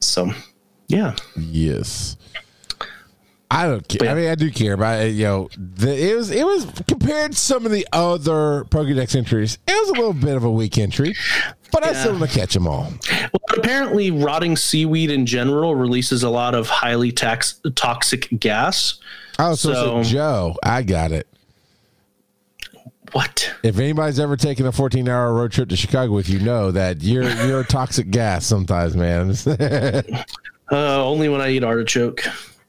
[0.00, 0.30] So,
[0.88, 2.16] yeah, Yes.
[3.50, 3.98] I don't care.
[4.00, 7.32] But- I mean, I do care, but you know, the, it was it was compared
[7.32, 9.56] to some of the other Pokedex entries.
[9.66, 11.14] It was a little bit of a weak entry,
[11.72, 12.92] but I still want to catch them all.
[13.10, 18.98] Well, apparently, rotting seaweed in general releases a lot of highly tax- toxic gas.
[19.38, 21.26] Oh, So- so Joe, I got it.
[23.12, 23.52] What?
[23.62, 27.02] If anybody's ever taken a 14 hour road trip to Chicago with you, know that
[27.02, 29.34] you're you're a toxic gas sometimes, man.
[30.70, 32.22] Uh, only when I eat artichoke.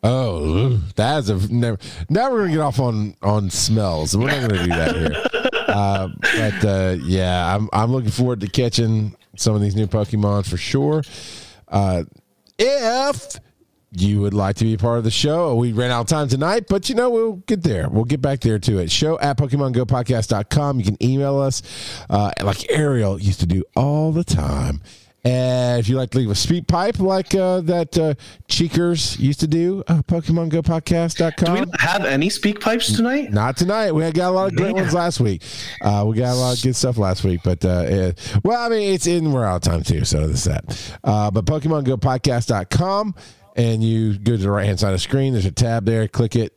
[0.03, 1.77] oh, that's a never.
[2.09, 4.15] Now we're gonna get off on on smells.
[4.15, 5.25] We're not gonna do that here.
[5.69, 10.49] Uh, but uh, yeah, I'm I'm looking forward to catching some of these new Pokemon
[10.49, 11.03] for sure.
[11.67, 12.05] Uh,
[12.57, 13.35] if
[13.91, 16.27] you would like to be a part of the show, we ran out of time
[16.27, 17.89] tonight, but you know, we'll get there.
[17.89, 18.91] We'll get back there to it.
[18.91, 20.79] Show at PokemonGoPodcast.com.
[20.79, 21.61] You can email us
[22.09, 24.81] uh, like Ariel used to do all the time.
[25.25, 28.13] And if you like to leave a speak pipe like uh, that uh,
[28.47, 31.55] Cheekers used to do, uh, Do we PokemonGoPodcast.com.
[31.55, 33.29] not have any speak pipes tonight?
[33.29, 33.91] Not tonight.
[33.91, 34.83] We got a lot of great Man.
[34.83, 35.41] ones last week.
[35.81, 38.69] Uh, we got a lot of good stuff last week, but uh, it, well, I
[38.69, 39.33] mean, it's in.
[39.33, 40.97] We're out of time too, so that's that.
[41.03, 43.13] Uh, but PokemonGoPodcast.com,
[43.59, 45.33] and you go to the right hand side of the screen.
[45.33, 46.07] There's a tab there.
[46.07, 46.55] Click it.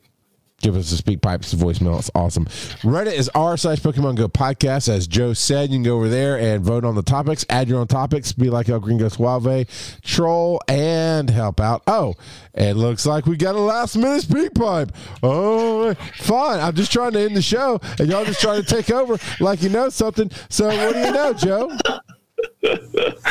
[0.60, 1.98] Give us a speak pipes voicemail.
[1.98, 2.44] It's awesome.
[2.84, 4.88] Reddit is r slash Pokemon Go podcast.
[4.88, 7.44] As Joe said, you can go over there and vote on the topics.
[7.50, 8.30] Add your own topics.
[8.30, 9.66] Be like El Gringo Suave,
[10.02, 11.82] troll, and help out.
[11.88, 12.14] Oh,
[12.54, 14.92] it looks like we got a last minute speak pipe.
[15.24, 16.60] Oh, fine.
[16.60, 19.60] I'm just trying to end the show, and y'all just trying to take over like
[19.60, 20.30] you know something.
[20.48, 21.76] So what do you know, Joe?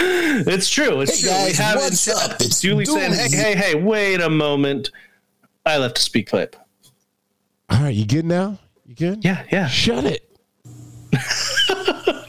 [0.47, 1.01] It's true.
[1.01, 1.29] It's Hey true.
[1.29, 2.15] guys, we have what's it.
[2.15, 2.41] up?
[2.41, 4.91] It's Dooley saying, "Hey, hey, hey, wait a moment.
[5.65, 6.55] I left a speak pipe."
[7.69, 8.57] All right, you good now?
[8.85, 9.23] You good?
[9.23, 9.67] Yeah, yeah.
[9.67, 10.27] Shut it.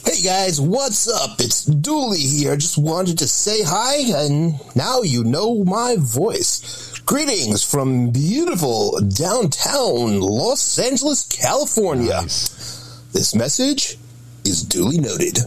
[0.04, 1.40] Hey guys, what's up?
[1.40, 2.54] It's Dooley here.
[2.56, 6.98] Just wanted to say hi, and now you know my voice.
[7.06, 12.20] Greetings from beautiful downtown Los Angeles, California.
[12.20, 13.00] Nice.
[13.12, 13.96] This message
[14.44, 15.38] is duly noted.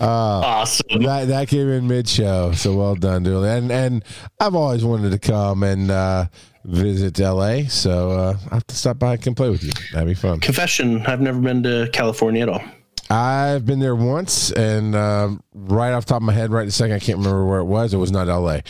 [0.00, 1.02] Awesome.
[1.02, 3.50] That that came in mid show, so well done, Dooley.
[3.50, 4.04] And and
[4.40, 6.26] I've always wanted to come and uh,
[6.64, 9.72] visit LA, so uh, I have to stop by and play with you.
[9.92, 10.40] That'd be fun.
[10.40, 12.62] Confession: I've never been to California at all.
[13.08, 16.74] I've been there once, and um, right off the top of my head, right this
[16.74, 17.94] second, I can't remember where it was.
[17.94, 18.60] It was not LA,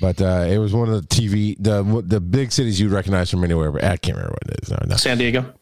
[0.00, 3.44] but uh, it was one of the TV the the big cities you'd recognize from
[3.44, 3.70] anywhere.
[3.72, 4.70] But I can't remember what it is.
[4.70, 4.96] No, no.
[4.96, 5.54] San Diego.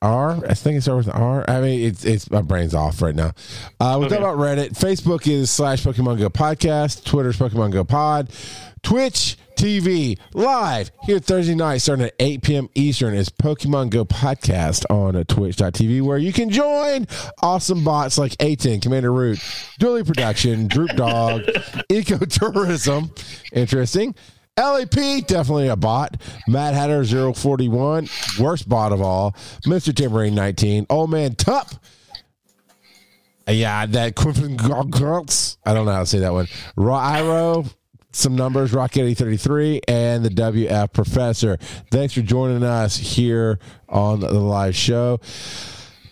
[0.00, 0.32] R.
[0.48, 1.44] I think it starts with R.
[1.48, 3.32] I mean, it's it's my brain's off right now.
[3.78, 4.16] Uh, we Okay.
[4.16, 4.70] talk about Reddit.
[4.70, 7.04] Facebook is slash Pokemon Go podcast.
[7.04, 8.28] Twitter's Pokemon Go Pod.
[8.82, 12.68] Twitch TV live here Thursday night starting at 8 p.m.
[12.74, 17.06] Eastern is Pokemon Go podcast on Twitch.tv where you can join
[17.42, 19.38] awesome bots like A10, Commander Root,
[19.78, 21.42] Dooley Production, Droop Dog,
[21.90, 23.10] Ecotourism.
[23.52, 24.14] Interesting.
[24.58, 26.20] LAP, definitely a bot.
[26.46, 29.32] Matt Hatter 041, worst bot of all.
[29.66, 29.94] Mr.
[29.94, 30.86] Tambourine 19.
[30.90, 31.68] Old Man Tup.
[33.48, 34.56] Yeah, that Quiffin
[34.90, 35.58] Girls.
[35.64, 36.48] I don't know how to say that one.
[36.76, 37.64] Raw Iro,
[38.12, 41.56] some numbers, Rock 8033, and the WF Professor.
[41.90, 43.58] Thanks for joining us here
[43.88, 45.20] on the live show.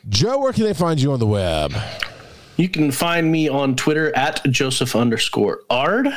[0.09, 1.75] Joe, where can they find you on the web?
[2.57, 6.09] You can find me on Twitter at Joseph underscore Ard.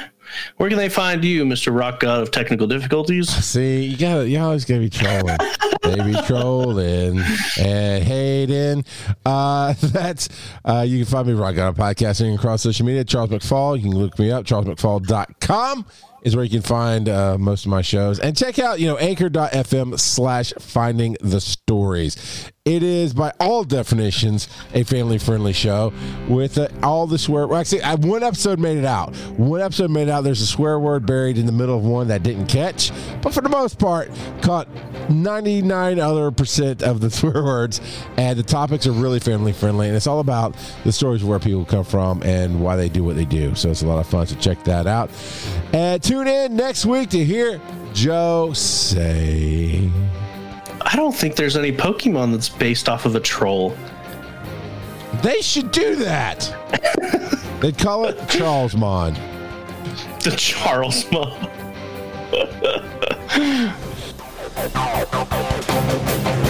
[0.58, 1.78] Where can they find you, Mr.
[1.78, 3.30] Rock God of Technical Difficulties?
[3.30, 5.38] See, you gotta, you always gotta be trolling.
[5.84, 7.20] they be trolling
[7.60, 8.86] and hating.
[9.26, 10.30] Uh, that's
[10.66, 13.04] uh, you can find me rock on podcasting across social media.
[13.04, 13.78] Charles McFall.
[13.78, 14.46] You can look me up.
[14.46, 15.86] CharlesMcFall.com
[16.24, 18.98] is where you can find uh, most of my shows and check out you know
[18.98, 25.92] anchor.fm slash finding the stories it is by all definitions a family friendly show
[26.30, 29.14] with uh, all the swear well, actually I, one episode made it out.
[29.38, 30.22] One episode made it out.
[30.22, 33.42] There's a swear word buried in the middle of one that didn't catch but for
[33.42, 34.10] the most part
[34.42, 34.70] caught
[35.10, 37.82] 99 other percent of the swear words
[38.16, 40.56] and the topics are really family friendly and it's all about
[40.86, 43.56] the stories of where people come from and why they do what they do.
[43.56, 45.10] So it's a lot of fun so check that out.
[45.74, 47.60] And tune in next week to hear
[47.94, 49.92] joe say
[50.86, 53.76] I don't think there's any Pokemon that's based off of a troll.
[55.22, 56.40] they should do that
[57.62, 59.16] they'd call it charlesmon
[60.24, 61.50] The Charles Mom.